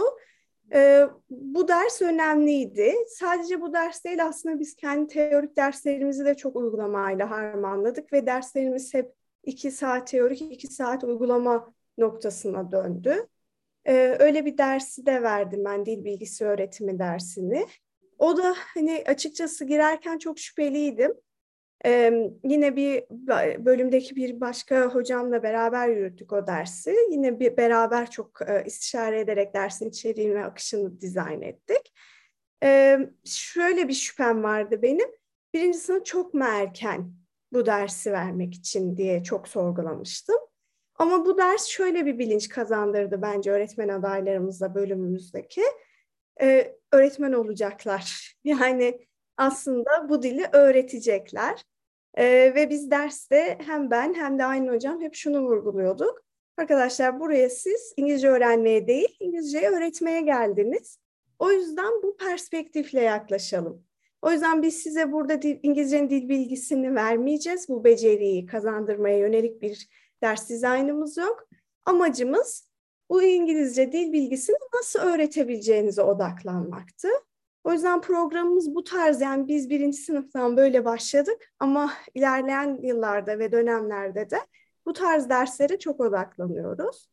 E, 0.73 1.06
bu 1.30 1.67
ders 1.67 2.02
önemliydi. 2.02 2.93
Sadece 3.08 3.62
bu 3.62 3.73
ders 3.73 4.04
değil 4.04 4.26
aslında 4.26 4.60
biz 4.60 4.76
kendi 4.76 5.08
teorik 5.08 5.58
derslerimizi 5.58 6.26
de 6.26 6.36
çok 6.36 6.56
uygulamayla 6.56 7.32
harmanladık 7.32 8.13
ve 8.13 8.26
derslerimiz 8.26 8.93
hep 8.93 9.13
iki 9.43 9.71
saat 9.71 10.08
teorik, 10.08 10.41
iki 10.41 10.67
saat 10.67 11.04
uygulama 11.04 11.73
noktasına 11.97 12.71
döndü. 12.71 13.27
Ee, 13.86 14.15
öyle 14.19 14.45
bir 14.45 14.57
dersi 14.57 15.05
de 15.05 15.23
verdim 15.23 15.65
ben 15.65 15.86
dil 15.86 16.05
bilgisi 16.05 16.45
öğretimi 16.45 16.99
dersini. 16.99 17.67
O 18.17 18.38
da 18.38 18.55
hani 18.73 19.03
açıkçası 19.07 19.65
girerken 19.65 20.17
çok 20.17 20.39
şüpheliydim. 20.39 21.13
Ee, 21.86 22.13
yine 22.43 22.75
bir 22.75 23.03
bölümdeki 23.65 24.15
bir 24.15 24.41
başka 24.41 24.86
hocamla 24.86 25.43
beraber 25.43 25.89
yürüttük 25.89 26.33
o 26.33 26.47
dersi. 26.47 26.95
Yine 27.12 27.39
bir 27.39 27.57
beraber 27.57 28.12
çok 28.12 28.41
e, 28.47 28.63
istişare 28.65 29.19
ederek 29.19 29.53
dersin 29.53 29.89
içeriğini 29.89 30.36
ve 30.36 30.45
akışını 30.45 31.01
dizayn 31.01 31.41
ettik. 31.41 31.93
Ee, 32.63 32.99
şöyle 33.25 33.88
bir 33.88 33.93
şüphem 33.93 34.43
vardı 34.43 34.81
benim. 34.81 35.07
Birinci 35.53 35.77
sınıf 35.77 36.05
çok 36.05 36.33
mu 36.33 36.43
erken 36.47 37.13
bu 37.53 37.65
dersi 37.65 38.12
vermek 38.12 38.53
için 38.53 38.97
diye 38.97 39.23
çok 39.23 39.47
sorgulamıştım. 39.47 40.38
Ama 40.97 41.25
bu 41.25 41.38
ders 41.38 41.65
şöyle 41.65 42.05
bir 42.05 42.19
bilinç 42.19 42.49
kazandırdı 42.49 43.21
bence 43.21 43.51
öğretmen 43.51 43.89
adaylarımızla 43.89 44.75
bölümümüzdeki. 44.75 45.62
Ee, 46.41 46.75
öğretmen 46.91 47.33
olacaklar. 47.33 48.33
Yani 48.43 49.07
aslında 49.38 50.10
bu 50.10 50.23
dili 50.23 50.45
öğretecekler. 50.53 51.63
Ee, 52.17 52.51
ve 52.55 52.69
biz 52.69 52.91
derste 52.91 53.57
hem 53.65 53.91
ben 53.91 54.13
hem 54.13 54.39
de 54.39 54.45
aynı 54.45 54.71
hocam 54.71 55.01
hep 55.01 55.15
şunu 55.15 55.41
vurguluyorduk. 55.41 56.23
Arkadaşlar 56.57 57.19
buraya 57.19 57.49
siz 57.49 57.93
İngilizce 57.97 58.29
öğrenmeye 58.29 58.88
değil, 58.88 59.17
İngilizceyi 59.19 59.67
öğretmeye 59.67 60.21
geldiniz. 60.21 60.99
O 61.39 61.51
yüzden 61.51 62.03
bu 62.03 62.17
perspektifle 62.17 63.01
yaklaşalım. 63.01 63.83
O 64.21 64.31
yüzden 64.31 64.62
biz 64.62 64.75
size 64.75 65.12
burada 65.12 65.41
dil, 65.41 65.60
İngilizcenin 65.63 66.10
dil 66.10 66.29
bilgisini 66.29 66.95
vermeyeceğiz. 66.95 67.69
Bu 67.69 67.83
beceriyi 67.83 68.45
kazandırmaya 68.45 69.17
yönelik 69.17 69.62
bir 69.62 69.88
ders 70.21 70.49
dizaynımız 70.49 71.17
yok. 71.17 71.47
Amacımız 71.86 72.69
bu 73.10 73.23
İngilizce 73.23 73.91
dil 73.91 74.13
bilgisini 74.13 74.58
nasıl 74.75 74.99
öğretebileceğinize 74.99 76.01
odaklanmaktı. 76.01 77.08
O 77.63 77.71
yüzden 77.71 78.01
programımız 78.01 78.75
bu 78.75 78.84
tarz 78.84 79.21
yani 79.21 79.47
biz 79.47 79.69
birinci 79.69 79.97
sınıftan 79.97 80.58
böyle 80.58 80.86
başladık 80.86 81.53
ama 81.60 81.93
ilerleyen 82.15 82.80
yıllarda 82.82 83.39
ve 83.39 83.51
dönemlerde 83.51 84.30
de 84.30 84.39
bu 84.86 84.93
tarz 84.93 85.30
derslere 85.30 85.80
çok 85.80 85.99
odaklanıyoruz. 85.99 87.10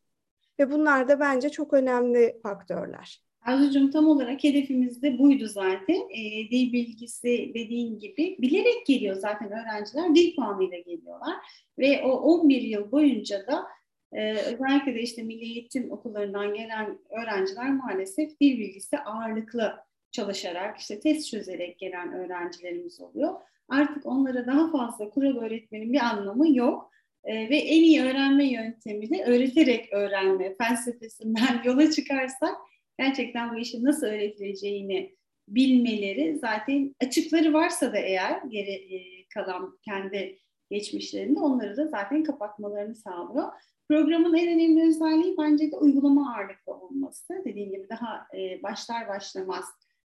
Ve 0.59 0.71
bunlar 0.71 1.07
da 1.07 1.19
bence 1.19 1.49
çok 1.49 1.73
önemli 1.73 2.39
faktörler. 2.43 3.24
Arzucuğum 3.45 3.91
tam 3.91 4.07
olarak 4.07 4.43
hedefimiz 4.43 5.01
de 5.01 5.19
buydu 5.19 5.47
zaten. 5.47 6.09
E, 6.09 6.49
dil 6.51 6.73
bilgisi 6.73 7.51
dediğin 7.53 7.99
gibi 7.99 8.37
bilerek 8.39 8.85
geliyor 8.85 9.15
zaten 9.15 9.51
öğrenciler. 9.51 10.15
Dil 10.15 10.35
puanıyla 10.35 10.79
geliyorlar. 10.79 11.35
Ve 11.79 12.03
o 12.03 12.09
11 12.09 12.61
yıl 12.61 12.91
boyunca 12.91 13.47
da 13.47 13.65
e, 14.11 14.33
özellikle 14.33 14.95
de 14.95 15.01
işte 15.01 15.23
milli 15.23 15.43
eğitim 15.43 15.91
okullarından 15.91 16.53
gelen 16.53 16.99
öğrenciler 17.09 17.73
maalesef 17.73 18.39
dil 18.41 18.59
bilgisi 18.59 18.97
ağırlıklı 18.99 19.73
çalışarak, 20.11 20.77
işte 20.77 20.99
test 20.99 21.31
çözerek 21.31 21.79
gelen 21.79 22.13
öğrencilerimiz 22.13 23.01
oluyor. 23.01 23.33
Artık 23.69 24.05
onlara 24.05 24.47
daha 24.47 24.71
fazla 24.71 25.09
kural 25.09 25.37
öğretmenin 25.37 25.93
bir 25.93 25.99
anlamı 25.99 26.57
yok. 26.57 26.91
E, 27.23 27.49
ve 27.49 27.57
en 27.57 27.83
iyi 27.83 28.03
öğrenme 28.03 28.45
yöntemi 28.45 29.09
de 29.09 29.23
öğreterek 29.23 29.93
öğrenme 29.93 30.55
felsefesinden 30.55 31.61
yola 31.65 31.91
çıkarsak 31.91 32.55
gerçekten 32.99 33.53
bu 33.53 33.57
işin 33.57 33.85
nasıl 33.85 34.07
öğretileceğini 34.07 35.15
bilmeleri 35.47 36.37
zaten 36.39 36.95
açıkları 37.03 37.53
varsa 37.53 37.93
da 37.93 37.97
eğer 37.97 38.41
geri 38.47 38.71
e, 38.71 39.27
kalan 39.33 39.79
kendi 39.81 40.39
geçmişlerinde 40.71 41.39
onları 41.39 41.77
da 41.77 41.87
zaten 41.87 42.23
kapatmalarını 42.23 42.95
sağlıyor. 42.95 43.51
Programın 43.89 44.37
en 44.37 44.47
önemli 44.47 44.87
özelliği 44.87 45.35
bence 45.37 45.71
de 45.71 45.77
uygulama 45.77 46.35
ağırlıklı 46.35 46.73
olması. 46.73 47.41
Dediğim 47.45 47.71
gibi 47.71 47.89
daha 47.89 48.27
e, 48.37 48.63
başlar 48.63 49.07
başlamaz 49.07 49.65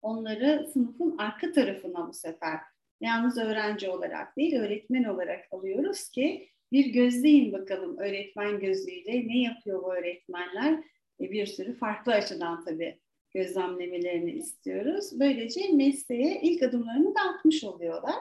onları 0.02 0.70
sınıfın 0.74 1.18
arka 1.18 1.52
tarafına 1.52 2.08
bu 2.08 2.14
sefer 2.14 2.60
yalnız 3.02 3.38
öğrenci 3.38 3.90
olarak 3.90 4.38
değil 4.38 4.56
öğretmen 4.56 5.04
olarak 5.04 5.46
alıyoruz 5.52 6.10
ki 6.10 6.50
bir 6.72 6.86
gözleyin 6.86 7.54
bakalım 7.54 7.98
öğretmen 7.98 8.60
gözüyle 8.60 9.28
ne 9.28 9.42
yapıyor 9.42 9.84
bu 9.84 9.96
öğretmenler 9.96 10.84
bir 11.20 11.46
sürü 11.46 11.74
farklı 11.74 12.14
açıdan 12.14 12.66
tabii 12.66 13.00
gözlemlemelerini 13.34 14.32
istiyoruz. 14.32 15.20
Böylece 15.20 15.62
mesleğe 15.74 16.40
ilk 16.42 16.64
adımlarını 16.64 17.16
da 17.16 17.20
atmış 17.22 17.64
oluyorlar. 17.64 18.16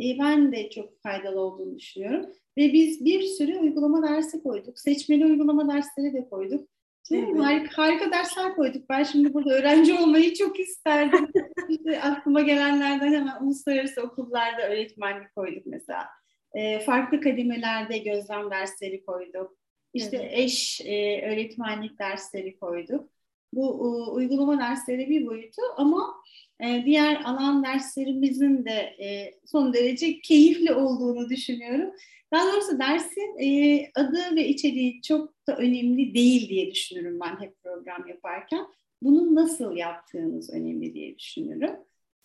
E, 0.00 0.18
ben 0.18 0.52
de 0.52 0.70
çok 0.70 1.02
faydalı 1.02 1.40
olduğunu 1.40 1.78
düşünüyorum. 1.78 2.26
Ve 2.56 2.72
biz 2.72 3.04
bir 3.04 3.22
sürü 3.22 3.58
uygulama 3.58 4.08
dersi 4.08 4.42
koyduk. 4.42 4.78
Seçmeli 4.78 5.26
uygulama 5.26 5.74
dersleri 5.74 6.14
de 6.14 6.28
koyduk. 6.28 6.68
Evet. 7.12 7.38
Harika, 7.38 7.82
harika 7.82 8.12
dersler 8.12 8.54
koyduk. 8.54 8.88
Ben 8.88 9.02
şimdi 9.02 9.34
burada 9.34 9.54
öğrenci 9.54 9.94
olmayı 9.94 10.34
çok 10.34 10.60
isterdim. 10.60 11.28
işte 11.68 12.00
aklıma 12.00 12.40
gelenlerden 12.40 13.12
hemen 13.12 13.42
uluslararası 13.42 14.02
okullarda 14.02 14.68
öğretmenlik 14.68 15.34
koyduk 15.34 15.66
mesela. 15.66 16.06
E, 16.54 16.80
farklı 16.80 17.20
kademelerde 17.20 17.98
gözlem 17.98 18.50
dersleri 18.50 19.04
koyduk. 19.04 19.57
İşte 19.94 20.16
evet. 20.16 20.30
eş 20.32 20.80
e, 20.80 21.22
öğretmenlik 21.32 21.98
dersleri 21.98 22.58
koyduk. 22.58 23.10
Bu 23.52 23.66
e, 23.66 24.10
uygulama 24.10 24.58
dersleri 24.58 25.08
bir 25.08 25.26
boyutu 25.26 25.62
ama 25.76 26.14
e, 26.60 26.82
diğer 26.84 27.20
alan 27.24 27.64
derslerimizin 27.64 28.64
de 28.64 28.72
e, 29.04 29.34
son 29.46 29.72
derece 29.72 30.20
keyifli 30.20 30.72
olduğunu 30.72 31.28
düşünüyorum. 31.30 31.90
Daha 32.32 32.52
doğrusu 32.52 32.78
dersin 32.78 33.38
e, 33.38 33.90
adı 33.94 34.36
ve 34.36 34.48
içeriği 34.48 35.02
çok 35.02 35.46
da 35.46 35.56
önemli 35.56 36.14
değil 36.14 36.48
diye 36.48 36.70
düşünürüm 36.70 37.20
ben 37.20 37.40
hep 37.40 37.62
program 37.62 38.08
yaparken. 38.08 38.66
Bunu 39.02 39.34
nasıl 39.34 39.76
yaptığınız 39.76 40.50
önemli 40.50 40.94
diye 40.94 41.18
düşünürüm. 41.18 41.76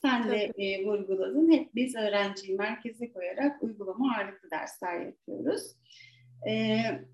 Sen 0.01 0.31
de 0.31 0.51
e, 0.57 0.85
vurguladın. 0.85 1.51
Hep 1.51 1.75
biz 1.75 1.95
öğrenciyi 1.95 2.57
merkeze 2.57 3.13
koyarak 3.13 3.63
uygulama 3.63 4.15
ağırlıklı 4.15 4.51
dersler 4.51 5.05
yapıyoruz. 5.05 5.61
E, 6.47 6.51
e, 6.51 7.05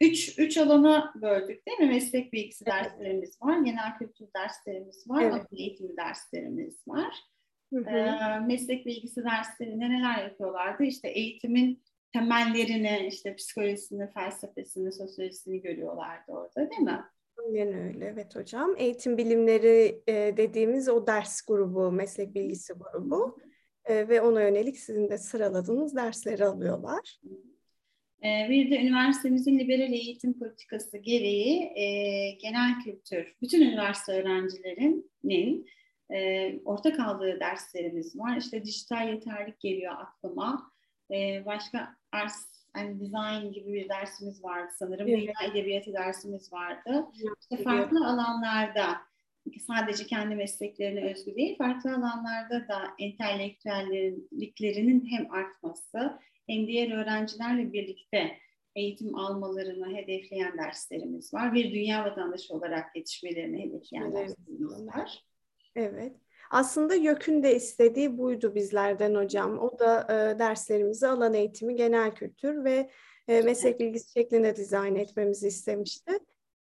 üç, 0.00 0.38
üç 0.38 0.56
alana 0.56 1.12
böldük 1.22 1.66
değil 1.66 1.78
mi? 1.78 1.86
Meslek 1.86 2.32
bilgisi 2.32 2.64
evet. 2.66 2.74
derslerimiz 2.74 3.42
var, 3.42 3.58
genel 3.58 3.98
kültür 3.98 4.26
derslerimiz 4.36 5.10
var, 5.10 5.22
evet. 5.22 5.34
akıl 5.34 5.56
eğitimi 5.56 5.96
derslerimiz 5.96 6.88
var. 6.88 7.14
Hı 7.72 7.80
hı. 7.80 7.90
E, 7.90 8.40
meslek 8.46 8.86
bilgisi 8.86 9.24
derslerinde 9.24 9.90
neler 9.90 10.24
yapıyorlardı? 10.24 10.84
İşte 10.84 11.08
eğitimin 11.08 11.82
temellerini, 12.12 13.06
işte 13.08 13.36
psikolojisini, 13.36 14.10
felsefesini, 14.10 14.92
sosyolojisini 14.92 15.60
görüyorlardı 15.60 16.32
orada 16.32 16.70
değil 16.70 16.82
mi? 16.82 17.04
Aynen 17.46 17.74
öyle, 17.74 18.06
evet 18.06 18.36
hocam. 18.36 18.74
Eğitim 18.78 19.18
bilimleri 19.18 20.02
e, 20.06 20.36
dediğimiz 20.36 20.88
o 20.88 21.06
ders 21.06 21.42
grubu, 21.42 21.92
meslek 21.92 22.34
bilgisi 22.34 22.72
grubu 22.72 23.38
e, 23.84 24.08
ve 24.08 24.20
ona 24.20 24.42
yönelik 24.42 24.78
sizin 24.78 25.08
de 25.08 25.18
sıraladığınız 25.18 25.96
dersleri 25.96 26.44
alıyorlar. 26.44 27.20
E, 27.24 27.30
bir 28.22 28.70
de 28.70 28.80
üniversitemizin 28.80 29.58
liberal 29.58 29.92
eğitim 29.92 30.38
politikası 30.38 30.98
gereği 30.98 31.62
e, 31.62 31.84
genel 32.30 32.80
kültür, 32.84 33.36
bütün 33.42 33.60
üniversite 33.60 34.12
öğrencilerinin 34.12 35.66
e, 36.10 36.52
ortak 36.64 37.00
aldığı 37.00 37.40
derslerimiz 37.40 38.18
var. 38.18 38.36
İşte 38.36 38.64
dijital 38.64 39.08
yeterlik 39.08 39.60
geliyor 39.60 39.94
aklıma. 39.98 40.72
E, 41.10 41.46
başka 41.46 41.96
ars 42.12 42.50
yani 42.76 43.00
design 43.00 43.52
gibi 43.52 43.72
bir 43.72 43.88
dersimiz 43.88 44.44
vardı 44.44 44.72
sanırım. 44.78 45.08
Evet. 45.08 45.20
Dünya 45.20 45.34
edebiyatı 45.50 45.92
dersimiz 45.92 46.52
vardı. 46.52 47.06
İşte 47.40 47.56
farklı 47.62 48.06
alanlarda 48.06 48.96
sadece 49.66 50.06
kendi 50.06 50.34
mesleklerine 50.34 51.12
özgü 51.12 51.34
değil, 51.34 51.58
farklı 51.58 51.90
alanlarda 51.90 52.68
da 52.68 52.82
entelektüelliklerinin 52.98 55.06
hem 55.10 55.32
artması 55.32 56.18
hem 56.50 56.66
diğer 56.66 57.02
öğrencilerle 57.02 57.72
birlikte 57.72 58.30
eğitim 58.76 59.14
almalarını 59.14 59.96
hedefleyen 59.96 60.58
derslerimiz 60.58 61.34
var. 61.34 61.54
Bir 61.54 61.72
dünya 61.74 62.04
vatandaşı 62.04 62.54
olarak 62.54 62.96
yetişmelerini 62.96 63.62
hedefleyen 63.62 64.02
evet. 64.02 64.14
derslerimiz 64.14 64.86
var. 64.86 65.24
Evet. 65.76 66.12
Aslında 66.50 66.94
YÖK'ün 66.94 67.42
de 67.42 67.56
istediği 67.56 68.18
buydu 68.18 68.54
bizlerden 68.54 69.14
hocam. 69.14 69.58
O 69.58 69.78
da 69.78 70.02
e, 70.02 70.38
derslerimizi 70.38 71.06
alan 71.06 71.34
eğitimi, 71.34 71.76
genel 71.76 72.14
kültür 72.14 72.64
ve 72.64 72.90
e, 73.28 73.42
meslek 73.42 73.80
bilgisi 73.80 74.12
şeklinde 74.12 74.56
dizayn 74.56 74.94
etmemizi 74.94 75.48
istemişti. 75.48 76.18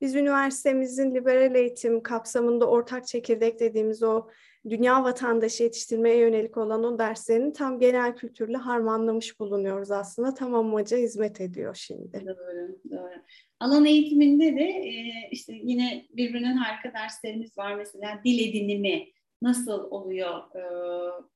Biz 0.00 0.14
üniversitemizin 0.14 1.14
liberal 1.14 1.54
eğitim 1.54 2.02
kapsamında 2.02 2.68
ortak 2.68 3.06
çekirdek 3.06 3.60
dediğimiz 3.60 4.02
o 4.02 4.28
dünya 4.70 5.04
vatandaşı 5.04 5.62
yetiştirmeye 5.62 6.16
yönelik 6.16 6.56
olan 6.56 6.84
o 6.84 6.98
derslerini 6.98 7.52
tam 7.52 7.78
genel 7.78 8.16
kültürle 8.16 8.56
harmanlamış 8.56 9.40
bulunuyoruz 9.40 9.90
aslında. 9.90 10.34
Tam 10.34 10.54
amaca 10.54 10.96
hizmet 10.96 11.40
ediyor 11.40 11.74
şimdi. 11.74 12.26
Doğru, 12.26 12.78
doğru. 12.90 13.22
Alan 13.60 13.86
eğitiminde 13.86 14.56
de 14.56 14.64
e, 14.64 15.28
işte 15.30 15.52
yine 15.62 16.06
birbirinden 16.10 16.56
harika 16.56 16.92
derslerimiz 16.92 17.58
var. 17.58 17.74
Mesela 17.74 18.20
dil 18.24 18.48
edinimi 18.48 19.08
nasıl 19.42 19.90
oluyor 19.90 20.38
e, 20.56 20.62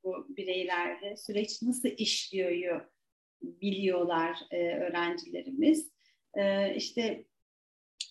bu 0.04 0.36
bireylerde, 0.36 1.16
süreç 1.16 1.62
nasıl 1.62 1.88
işliyor 1.88 2.80
biliyorlar 3.42 4.38
e, 4.50 4.56
öğrencilerimiz. 4.56 5.90
İşte 6.76 7.24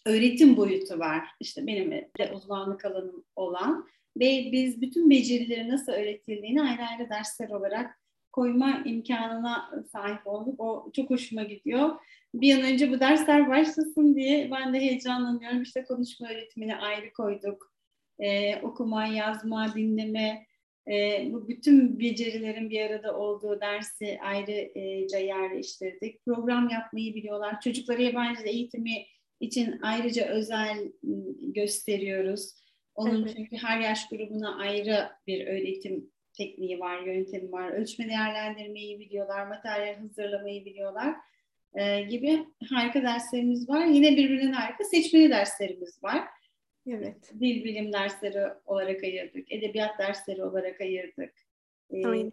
öğretim 0.06 0.58
boyutu 0.58 1.00
var. 1.00 1.28
İşte 1.40 1.68
benim 1.68 1.92
de 1.92 2.32
uzmanlık 2.34 2.86
alanım 2.86 3.26
olan 3.36 3.88
ve 4.20 4.50
biz 4.52 4.82
bütün 4.82 5.10
becerileri 5.10 5.70
nasıl 5.70 5.92
öğretildiğini 5.92 6.62
ayrı 6.62 6.82
ayrı 6.84 7.10
dersler 7.10 7.50
olarak 7.50 8.00
koyma 8.32 8.84
imkanına 8.86 9.84
sahip 9.92 10.28
olduk. 10.28 10.60
O 10.60 10.92
çok 10.96 11.10
hoşuma 11.10 11.44
gidiyor. 11.44 11.90
Bir 12.34 12.56
an 12.56 12.62
önce 12.62 12.92
bu 12.92 13.00
dersler 13.00 13.50
başlasın 13.50 14.16
diye 14.16 14.52
ben 14.52 14.74
de 14.74 14.80
heyecanlanıyorum. 14.80 15.62
İşte 15.62 15.84
konuşma 15.84 16.30
öğretimini 16.30 16.76
ayrı 16.76 17.14
koyduk. 17.14 17.74
Ee, 18.20 18.62
okuma, 18.62 19.06
yazma, 19.06 19.76
dinleme, 19.76 20.46
e, 20.88 21.28
bu 21.32 21.48
bütün 21.48 22.00
becerilerin 22.00 22.70
bir 22.70 22.82
arada 22.82 23.18
olduğu 23.18 23.62
dersi 23.62 24.20
ayrıca 24.24 25.20
yerleştirdik. 25.20 26.26
Program 26.26 26.70
yapmayı 26.70 27.16
biliyorlar. 27.16 27.62
Çocuklara 27.62 28.02
yabancı 28.02 28.42
eğitimi 28.44 29.06
için 29.40 29.80
ayrıca 29.82 30.26
özel 30.26 30.78
ıı, 31.04 31.52
gösteriyoruz. 31.54 32.65
Onun 32.96 33.22
evet. 33.24 33.34
çünkü 33.36 33.58
her 33.58 33.80
yaş 33.80 34.10
grubuna 34.10 34.58
ayrı 34.58 35.10
bir 35.28 35.48
öğretim 35.48 36.12
tekniği 36.34 36.80
var, 36.80 37.02
yöntemi 37.02 37.52
var. 37.52 37.72
Ölçme 37.72 38.10
değerlendirmeyi 38.10 39.00
biliyorlar, 39.00 39.48
materyal 39.48 39.96
hazırlamayı 39.96 40.66
biliyorlar 40.66 41.16
e, 41.74 42.02
gibi 42.02 42.46
harika 42.70 43.04
derslerimiz 43.04 43.70
var. 43.70 43.86
Yine 43.86 44.18
birbirinden 44.18 44.54
harika 44.54 44.84
seçmeli 44.84 45.30
derslerimiz 45.30 46.04
var. 46.04 46.24
Evet. 46.88 47.32
Dil 47.40 47.64
bilim 47.64 47.94
dersleri 47.94 48.48
olarak 48.66 49.04
ayırdık, 49.04 49.52
edebiyat 49.52 50.00
dersleri 50.00 50.44
olarak 50.44 50.82
ayırdık. 50.82 51.34
E, 51.92 52.08
Aynen. 52.08 52.32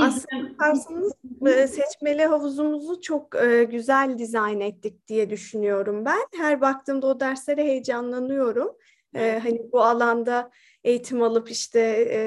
Aslında 0.00 0.50
bakarsanız 0.50 1.12
e, 1.46 1.66
seçmeli 1.66 2.24
havuzumuzu 2.24 3.00
çok 3.00 3.36
e, 3.36 3.64
güzel 3.64 4.18
dizayn 4.18 4.60
ettik 4.60 5.08
diye 5.08 5.30
düşünüyorum 5.30 6.04
ben. 6.04 6.26
Her 6.36 6.60
baktığımda 6.60 7.06
o 7.06 7.20
derslere 7.20 7.64
heyecanlanıyorum. 7.64 8.76
E, 9.14 9.38
hani 9.38 9.72
bu 9.72 9.82
alanda 9.82 10.50
eğitim 10.84 11.22
alıp 11.22 11.50
işte 11.50 11.80
e, 12.10 12.20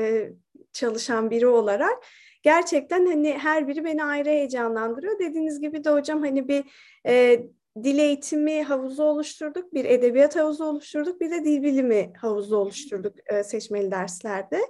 çalışan 0.73 1.29
biri 1.29 1.47
olarak 1.47 2.03
gerçekten 2.43 3.05
hani 3.05 3.37
her 3.37 3.67
biri 3.67 3.83
beni 3.83 4.03
ayrı 4.03 4.29
heyecanlandırıyor. 4.29 5.19
Dediğiniz 5.19 5.59
gibi 5.59 5.83
de 5.83 5.89
hocam 5.89 6.21
hani 6.21 6.47
bir 6.47 6.63
e, 7.05 7.43
dil 7.83 7.99
eğitimi 7.99 8.63
havuzu 8.63 9.03
oluşturduk, 9.03 9.73
bir 9.73 9.85
edebiyat 9.85 10.35
havuzu 10.35 10.65
oluşturduk, 10.65 11.21
bir 11.21 11.31
de 11.31 11.45
dil 11.45 11.63
bilimi 11.63 12.13
havuzu 12.21 12.57
oluşturduk 12.57 13.15
e, 13.33 13.43
seçmeli 13.43 13.91
derslerde. 13.91 14.61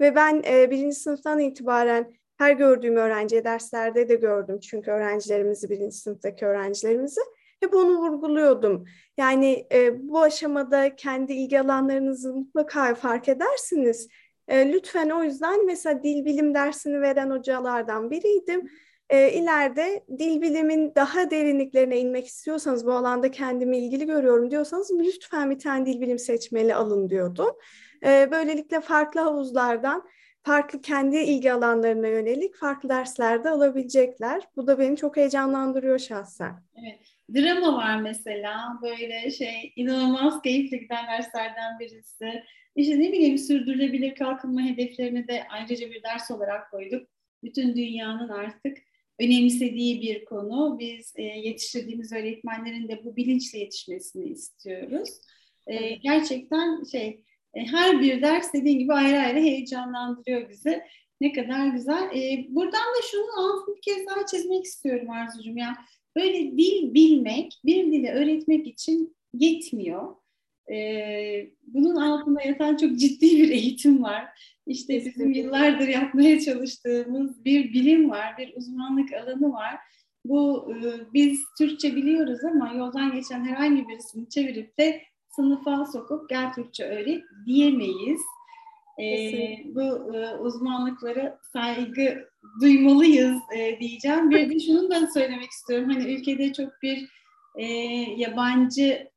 Ve 0.00 0.14
ben 0.14 0.42
e, 0.46 0.70
birinci 0.70 0.96
sınıftan 0.96 1.38
itibaren 1.38 2.12
her 2.38 2.52
gördüğüm 2.52 2.96
öğrenciye 2.96 3.44
derslerde 3.44 4.08
de 4.08 4.14
gördüm. 4.14 4.60
Çünkü 4.60 4.90
öğrencilerimizi, 4.90 5.70
birinci 5.70 5.96
sınıftaki 5.96 6.46
öğrencilerimizi 6.46 7.20
hep 7.60 7.74
onu 7.74 7.98
vurguluyordum. 7.98 8.84
Yani 9.16 9.66
e, 9.72 10.08
bu 10.08 10.20
aşamada 10.22 10.96
kendi 10.96 11.32
ilgi 11.32 11.60
alanlarınızı 11.60 12.34
mutlaka 12.34 12.94
fark 12.94 13.28
edersiniz. 13.28 14.08
E, 14.48 14.72
lütfen 14.72 15.10
o 15.10 15.22
yüzden 15.24 15.66
mesela 15.66 16.02
dil 16.02 16.24
bilim 16.24 16.54
dersini 16.54 17.00
veren 17.00 17.30
hocalardan 17.30 18.10
biriydim. 18.10 18.70
E, 19.10 19.32
ileride 19.32 20.04
dil 20.18 20.42
bilimin 20.42 20.92
daha 20.94 21.30
derinliklerine 21.30 21.98
inmek 21.98 22.26
istiyorsanız, 22.26 22.86
bu 22.86 22.92
alanda 22.92 23.30
kendimi 23.30 23.78
ilgili 23.78 24.06
görüyorum 24.06 24.50
diyorsanız 24.50 24.90
lütfen 24.90 25.50
bir 25.50 25.58
tane 25.58 25.86
dil 25.86 26.00
bilim 26.00 26.18
seçmeli 26.18 26.74
alın 26.74 27.10
diyordum. 27.10 27.50
E, 28.04 28.28
böylelikle 28.30 28.80
farklı 28.80 29.20
havuzlardan 29.20 30.08
farklı 30.42 30.80
kendi 30.80 31.16
ilgi 31.16 31.52
alanlarına 31.52 32.08
yönelik 32.08 32.56
farklı 32.56 32.88
derslerde 32.88 33.50
alabilecekler. 33.50 34.48
Bu 34.56 34.66
da 34.66 34.78
beni 34.78 34.96
çok 34.96 35.16
heyecanlandırıyor 35.16 35.98
şahsen. 35.98 36.62
Evet. 36.76 37.17
Drama 37.34 37.76
var 37.76 38.00
mesela 38.00 38.78
böyle 38.82 39.30
şey 39.30 39.72
inanılmaz 39.76 40.42
keyifli 40.42 40.80
giden 40.80 41.06
derslerden 41.06 41.78
birisi. 41.78 42.44
İşte 42.76 43.00
ne 43.00 43.12
bileyim 43.12 43.38
sürdürülebilir 43.38 44.14
kalkınma 44.14 44.62
hedeflerini 44.62 45.28
de 45.28 45.46
ayrıca 45.50 45.90
bir 45.90 46.02
ders 46.02 46.30
olarak 46.30 46.70
koyduk. 46.70 47.08
Bütün 47.44 47.76
dünyanın 47.76 48.28
artık 48.28 48.78
önemsediği 49.18 50.02
bir 50.02 50.24
konu. 50.24 50.78
Biz 50.78 51.12
e, 51.16 51.22
yetiştirdiğimiz 51.22 52.12
öğretmenlerin 52.12 52.88
de 52.88 53.04
bu 53.04 53.16
bilinçle 53.16 53.58
yetişmesini 53.58 54.24
istiyoruz. 54.24 55.10
E, 55.66 55.94
gerçekten 55.94 56.84
şey 56.84 57.24
e, 57.54 57.60
her 57.66 58.00
bir 58.00 58.22
ders 58.22 58.52
dediğin 58.52 58.78
gibi 58.78 58.92
ayrı 58.92 59.18
ayrı 59.18 59.38
heyecanlandırıyor 59.38 60.48
bizi. 60.48 60.82
Ne 61.20 61.32
kadar 61.32 61.66
güzel. 61.66 62.10
E, 62.16 62.46
buradan 62.48 62.72
da 62.72 63.02
şunu 63.10 63.40
altını 63.40 63.76
bir 63.76 63.80
kez 63.80 64.06
daha 64.06 64.26
çizmek 64.26 64.64
istiyorum 64.64 65.10
Arzucuğum. 65.10 65.58
Ya 65.58 65.76
böyle 66.16 66.58
dil 66.58 66.94
bilmek, 66.94 67.60
bir 67.64 67.92
dili 67.92 68.10
öğretmek 68.10 68.66
için 68.66 69.16
yetmiyor. 69.34 70.14
E, 70.70 70.76
bunun 71.66 71.96
altında 71.96 72.42
yatan 72.42 72.76
çok 72.76 72.98
ciddi 72.98 73.26
bir 73.26 73.48
eğitim 73.48 74.02
var. 74.02 74.24
İşte 74.66 75.04
bizim 75.04 75.32
yıllardır 75.32 75.88
yapmaya 75.88 76.40
çalıştığımız 76.40 77.44
bir 77.44 77.72
bilim 77.72 78.10
var, 78.10 78.38
bir 78.38 78.56
uzmanlık 78.56 79.12
alanı 79.12 79.52
var. 79.52 79.76
Bu 80.24 80.72
biz 81.14 81.40
Türkçe 81.58 81.96
biliyoruz 81.96 82.44
ama 82.44 82.72
yoldan 82.72 83.12
geçen 83.12 83.44
herhangi 83.44 83.88
birisini 83.88 84.28
çevirip 84.28 84.78
de 84.78 85.02
sınıfa 85.36 85.86
sokup 85.86 86.28
gel 86.28 86.52
Türkçe 86.52 86.84
öğret 86.84 87.22
diyemeyiz. 87.46 88.20
Ee, 89.00 89.74
bu 89.74 90.14
e, 90.16 90.36
uzmanlıklara 90.36 91.38
saygı 91.52 92.27
duymalıyız 92.60 93.38
e, 93.56 93.80
diyeceğim. 93.80 94.30
Bir 94.30 94.50
de 94.50 94.60
şunu 94.60 94.90
da 94.90 95.06
söylemek 95.06 95.50
istiyorum. 95.50 95.90
Hani 95.90 96.12
ülkede 96.14 96.52
çok 96.52 96.82
bir 96.82 97.08
e, 97.56 97.64
yabancı 98.16 99.10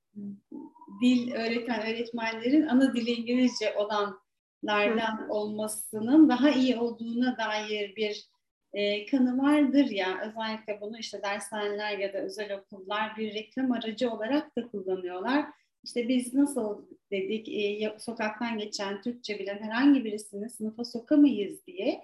dil 1.02 1.32
öğreten 1.32 1.82
öğretmenlerin 1.82 2.67
ana 2.67 2.96
dili 2.96 3.12
İngilizce 3.12 3.74
olanlardan 3.76 5.30
olmasının 5.30 6.30
daha 6.30 6.50
iyi 6.50 6.78
olduğuna 6.78 7.38
dair 7.38 7.96
bir 7.96 8.32
e, 8.74 9.06
kanı 9.06 9.44
vardır 9.44 9.86
ya 9.86 10.22
özellikle 10.22 10.82
bunu 10.82 10.98
işte 10.98 11.22
dershaneler 11.24 11.98
ya 11.98 12.13
da 12.13 12.17
özel 12.17 12.54
okullar 12.58 13.17
bir 13.17 13.34
reklam 13.34 13.72
aracı 13.72 14.12
olarak 14.12 14.58
da 14.58 14.67
kullanıyorlar. 14.67 15.46
İşte 15.84 16.08
biz 16.08 16.34
nasıl 16.34 16.86
dedik 17.12 17.50
e, 17.50 18.00
sokaktan 18.00 18.58
geçen 18.58 19.02
Türkçe 19.02 19.39
bilen 19.39 19.58
herhangi 19.63 20.04
birisini 20.04 20.50
sınıfa 20.50 20.86
sokamayız 20.86 21.67
diye 21.67 22.02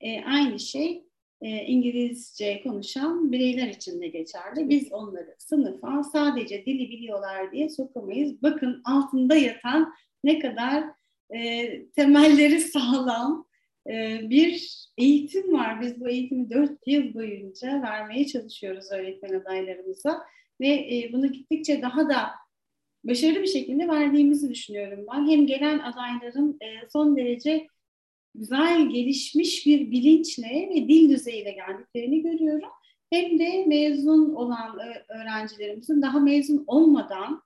e, 0.00 0.24
aynı 0.24 0.60
şey 0.60 1.04
e, 1.40 1.48
İngilizce 1.48 2.62
konuşan 2.62 3.32
bireyler 3.32 3.68
için 3.68 4.00
de 4.00 4.08
geçerli. 4.08 4.68
Biz 4.68 4.92
onları 4.92 5.34
sınıfa 5.38 6.02
sadece 6.04 6.66
dili 6.66 6.90
biliyorlar 6.90 7.52
diye 7.52 7.68
sokamayız. 7.68 8.42
Bakın 8.42 8.82
altında 8.84 9.36
yatan 9.36 9.92
ne 10.24 10.38
kadar 10.38 10.84
e, 11.34 11.68
temelleri 11.90 12.60
sağlam 12.60 13.46
e, 13.90 14.20
bir 14.30 14.80
eğitim 14.98 15.52
var. 15.52 15.80
Biz 15.80 16.00
bu 16.00 16.08
eğitimi 16.08 16.50
dört 16.50 16.86
yıl 16.86 17.14
boyunca 17.14 17.82
vermeye 17.82 18.26
çalışıyoruz 18.26 18.92
öğretmen 18.92 19.40
adaylarımıza 19.40 20.20
ve 20.60 20.68
e, 20.68 21.10
bunu 21.12 21.32
gittikçe 21.32 21.82
daha 21.82 22.08
da 22.08 22.30
başarılı 23.04 23.42
bir 23.42 23.46
şekilde 23.46 23.88
verdiğimizi 23.88 24.50
düşünüyorum 24.50 25.06
ben. 25.12 25.30
Hem 25.30 25.46
gelen 25.46 25.78
adayların 25.78 26.58
e, 26.60 26.88
son 26.92 27.16
derece 27.16 27.66
güzel 28.34 28.88
gelişmiş 28.88 29.66
bir 29.66 29.90
bilinçle 29.90 30.70
ve 30.70 30.88
dil 30.88 31.10
düzeyiyle 31.10 31.52
geldiklerini 31.52 32.22
görüyorum. 32.22 32.68
Hem 33.10 33.38
de 33.38 33.64
mezun 33.66 34.34
olan 34.34 34.78
öğrencilerimizin 35.08 36.02
daha 36.02 36.20
mezun 36.20 36.64
olmadan 36.66 37.42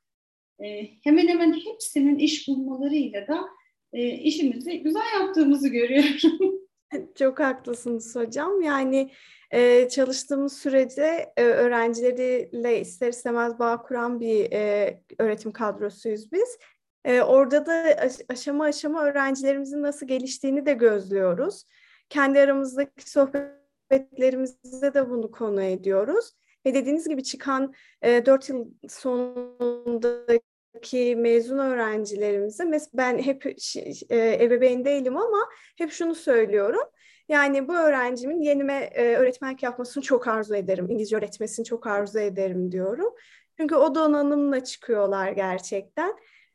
e, 0.62 0.88
hemen 1.04 1.28
hemen 1.28 1.52
hepsinin 1.52 2.18
iş 2.18 2.48
bulmalarıyla 2.48 3.28
da 3.28 3.44
e, 3.92 4.08
işimizi 4.08 4.82
güzel 4.82 5.20
yaptığımızı 5.20 5.68
görüyorum. 5.68 6.64
Çok 7.18 7.40
haklısınız 7.40 8.16
hocam. 8.16 8.62
Yani 8.62 9.10
e, 9.50 9.88
çalıştığımız 9.88 10.58
sürece 10.58 11.32
e, 11.36 11.42
öğrencileriyle 11.42 12.80
ister 12.80 13.08
istemez 13.08 13.58
bağ 13.58 13.82
kuran 13.82 14.20
bir 14.20 14.52
e, 14.52 15.00
öğretim 15.18 15.52
kadrosuyuz 15.52 16.32
biz. 16.32 16.58
E, 17.04 17.22
orada 17.22 17.66
da 17.66 17.96
aşama 18.28 18.64
aşama 18.64 19.04
öğrencilerimizin 19.04 19.82
nasıl 19.82 20.06
geliştiğini 20.06 20.66
de 20.66 20.72
gözlüyoruz. 20.72 21.64
Kendi 22.08 22.40
aramızdaki 22.40 23.10
sohbetlerimizde 23.10 24.94
de 24.94 25.10
bunu 25.10 25.30
konu 25.30 25.62
ediyoruz. 25.62 26.32
Ve 26.66 26.74
dediğiniz 26.74 27.08
gibi 27.08 27.22
çıkan 27.22 27.74
e, 28.02 28.26
4 28.26 28.48
yıl 28.48 28.66
sonundaki 28.88 30.42
mezun 31.16 31.58
öğrencilerimize, 31.58 32.80
ben 32.94 33.18
hep 33.18 33.46
e, 34.10 34.44
ebeveyn 34.44 34.84
değilim 34.84 35.16
ama 35.16 35.38
hep 35.78 35.92
şunu 35.92 36.14
söylüyorum. 36.14 36.82
Yani 37.28 37.68
bu 37.68 37.74
öğrencimin 37.74 38.40
yenime 38.40 38.90
e, 38.94 39.16
öğretmenlik 39.16 39.62
yapmasını 39.62 40.02
çok 40.02 40.28
arzu 40.28 40.54
ederim. 40.54 40.90
İngilizce 40.90 41.16
öğretmesini 41.16 41.64
çok 41.64 41.86
arzu 41.86 42.18
ederim 42.18 42.72
diyorum. 42.72 43.14
Çünkü 43.60 43.74
o 43.74 43.94
donanımla 43.94 44.64
çıkıyorlar 44.64 45.32
gerçekten. 45.32 46.14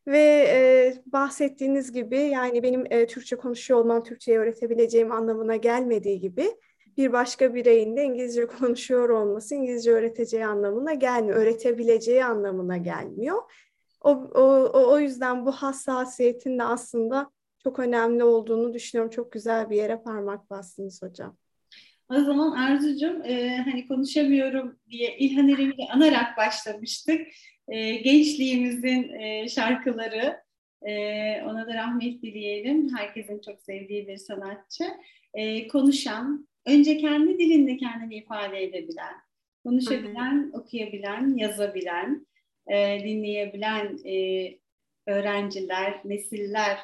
Ve 0.10 0.48
e, 0.50 0.94
bahsettiğiniz 1.06 1.92
gibi 1.92 2.18
yani 2.18 2.64
benim 2.64 2.86
e, 2.90 3.08
Türkçe 3.08 3.36
konuşuyor 3.36 3.80
olmam 3.80 4.04
Türkçeyi 4.04 4.38
öğretebileceğim 4.38 5.12
anlamına 5.12 5.56
gelmediği 5.56 6.20
gibi 6.20 6.50
bir 6.98 7.12
başka 7.12 7.54
bireyin 7.54 7.98
de 7.98 8.04
İngilizce 8.04 8.46
konuşuyor 8.60 9.10
olması 9.10 9.56
İngilizce 9.56 9.92
öğreteceği 9.92 10.46
anlamına 10.46 10.94
gelmiyor. 10.94 11.38
Öğretebileceği 11.38 12.26
anlamına 12.26 12.78
gelmiyor. 12.78 13.38
O, 14.02 14.10
o, 14.12 14.72
o 14.92 15.00
yüzden 15.00 15.46
bu 15.46 15.52
hassasiyetin 15.52 16.60
de 16.60 16.64
aslında 16.64 17.32
çok 17.64 17.80
önemli 17.80 18.24
olduğunu 18.24 18.74
düşünüyorum. 18.74 19.12
Çok 19.12 19.32
güzel 19.32 19.70
bir 19.70 19.78
yere 19.78 20.02
parmak 20.02 20.50
bastınız 20.50 21.02
hocam. 21.02 21.38
O 22.10 22.16
zaman 22.16 22.52
Arzucuğum 22.52 23.22
e, 23.26 23.58
hani 23.58 23.88
konuşamıyorum 23.88 24.80
diye 24.90 25.18
İlhan 25.18 25.48
İrem'i 25.48 25.88
anarak 25.92 26.38
başlamıştık. 26.38 27.22
E, 27.70 27.96
gençliğimizin 27.96 29.14
e, 29.14 29.50
şarkıları, 29.50 30.40
e, 30.82 30.94
ona 31.42 31.68
da 31.68 31.74
rahmet 31.74 32.22
dileyelim. 32.22 32.96
Herkesin 32.96 33.42
çok 33.46 33.62
sevdiği 33.62 34.08
bir 34.08 34.18
sanatçı. 34.18 34.84
E, 35.34 35.68
konuşan, 35.68 36.48
önce 36.66 36.98
kendi 36.98 37.40
dilinde 37.40 37.78
kendini 37.78 38.16
ifade 38.16 38.64
edebilen, 38.64 39.14
konuşabilen, 39.64 40.44
Hı-hı. 40.44 40.62
okuyabilen, 40.62 41.38
yazabilen, 41.38 42.28
e, 42.68 43.00
dinleyebilen 43.04 44.00
e, 44.06 44.58
öğrenciler, 45.08 46.02
nesiller 46.06 46.78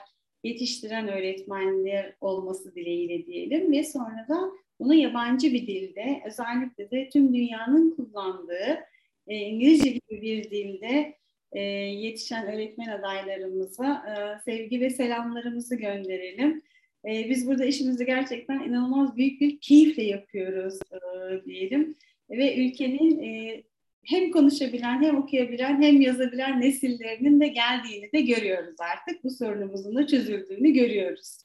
yetiştiren 0.44 1.08
öğretmenler 1.08 2.14
olması 2.22 2.76
dileğiyle 2.76 3.26
diyelim 3.26 3.72
ve 3.72 3.84
sonra 3.84 4.26
da 4.30 4.52
bunu 4.80 4.94
yabancı 4.94 5.54
bir 5.54 5.68
dilde 5.68 6.22
özellikle 6.26 6.92
de 6.92 7.10
tüm 7.10 7.34
dünyanın 7.34 7.96
kullandığı 7.96 8.80
e, 9.28 9.36
İngilizce 9.36 9.90
gibi 9.90 10.22
bir 10.22 10.52
dilde 10.52 11.16
e, 11.52 11.62
yetişen 11.62 12.48
öğretmen 12.48 12.88
adaylarımıza 12.88 14.06
e, 14.08 14.44
sevgi 14.52 14.82
ve 14.82 14.90
selamlarımızı 14.90 15.76
gönderelim. 15.76 16.62
E, 17.06 17.30
biz 17.30 17.48
burada 17.48 17.66
işimizi 17.66 18.06
gerçekten 18.06 18.60
inanılmaz 18.60 19.16
büyük 19.16 19.42
bir 19.42 19.60
keyifle 19.60 20.04
yapıyoruz 20.04 20.80
e, 20.92 21.46
diyelim 21.46 21.96
ve 22.30 22.66
ülkenin 22.66 23.24
e, 23.24 23.64
hem 24.04 24.32
konuşabilen 24.32 25.04
hem 25.04 25.18
okuyabilen 25.18 25.82
hem 25.82 26.02
yazabilen 26.02 26.62
nesillerinin 26.62 27.40
de 27.40 27.48
geldiğini 27.48 28.12
de 28.12 28.22
görüyoruz 28.22 28.76
artık. 28.80 29.24
Bu 29.24 29.30
sorunumuzun 29.30 29.96
da 29.96 30.08
çözüldüğünü 30.08 30.72
görüyoruz. 30.72 31.38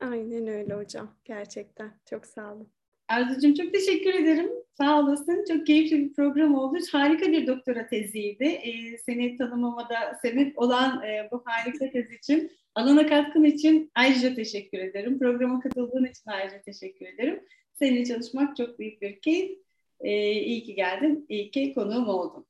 Aynen 0.00 0.46
öyle 0.46 0.74
hocam. 0.74 1.16
Gerçekten. 1.24 1.90
Çok 2.10 2.26
sağ 2.26 2.54
olun. 2.54 2.77
Arzucuğum 3.08 3.54
çok 3.54 3.72
teşekkür 3.72 4.14
ederim. 4.14 4.50
Sağ 4.78 5.00
olasın. 5.00 5.44
Çok 5.48 5.66
keyifli 5.66 5.98
bir 5.98 6.14
program 6.14 6.54
oldu. 6.54 6.78
Harika 6.92 7.32
bir 7.32 7.46
doktora 7.46 7.86
teziydi. 7.86 8.44
Ee, 8.44 8.98
seni 8.98 9.36
tanımama 9.36 9.88
da 9.88 10.18
sebep 10.22 10.58
olan 10.58 11.02
e, 11.02 11.28
bu 11.32 11.42
harika 11.44 11.90
tez 11.90 12.10
için, 12.10 12.52
alana 12.74 13.06
katkın 13.06 13.44
için 13.44 13.90
ayrıca 13.94 14.34
teşekkür 14.34 14.78
ederim. 14.78 15.18
Programa 15.18 15.60
katıldığın 15.60 16.04
için 16.04 16.22
ayrıca 16.26 16.62
teşekkür 16.62 17.06
ederim. 17.06 17.40
Seninle 17.74 18.04
çalışmak 18.04 18.56
çok 18.56 18.78
büyük 18.78 19.02
bir 19.02 19.20
keyif. 19.20 19.58
Ee, 20.00 20.32
iyi 20.32 20.62
ki 20.62 20.74
geldin. 20.74 21.26
İyi 21.28 21.50
ki 21.50 21.74
konuğum 21.74 22.08
oldun. 22.08 22.46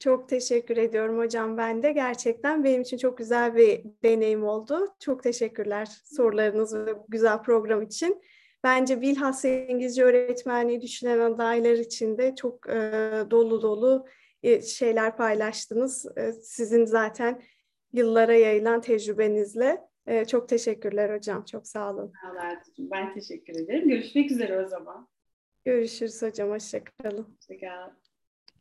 Çok 0.00 0.28
teşekkür 0.28 0.76
ediyorum 0.76 1.18
hocam 1.18 1.56
ben 1.56 1.82
de. 1.82 1.92
Gerçekten 1.92 2.64
benim 2.64 2.82
için 2.82 2.96
çok 2.96 3.18
güzel 3.18 3.56
bir 3.56 3.80
deneyim 4.02 4.44
oldu. 4.44 4.94
Çok 5.00 5.22
teşekkürler 5.22 5.88
sorularınız 6.04 6.74
ve 6.74 6.94
güzel 7.08 7.42
program 7.42 7.82
için. 7.82 8.22
Bence 8.64 9.00
bilhassa 9.00 9.48
İngilizce 9.48 10.04
öğretmenliği 10.04 10.80
düşünen 10.80 11.18
adaylar 11.18 11.74
için 11.74 12.18
de 12.18 12.34
çok 12.34 12.68
e, 12.68 12.92
dolu 13.30 13.62
dolu 13.62 14.06
e, 14.42 14.62
şeyler 14.62 15.16
paylaştınız. 15.16 16.06
E, 16.16 16.32
sizin 16.32 16.84
zaten 16.84 17.42
yıllara 17.92 18.34
yayılan 18.34 18.80
tecrübenizle. 18.80 19.80
E, 20.06 20.24
çok 20.24 20.48
teşekkürler 20.48 21.16
hocam. 21.16 21.44
Çok 21.44 21.66
sağ 21.66 21.92
olun. 21.92 22.12
Ben 22.78 23.14
teşekkür 23.14 23.54
ederim. 23.54 23.88
Görüşmek 23.88 24.30
üzere 24.30 24.64
o 24.64 24.68
zaman. 24.68 25.08
Görüşürüz 25.64 26.22
hocam. 26.22 26.50
Hoşçakalın. 26.50 27.26
Hoşçakalın. 27.36 28.07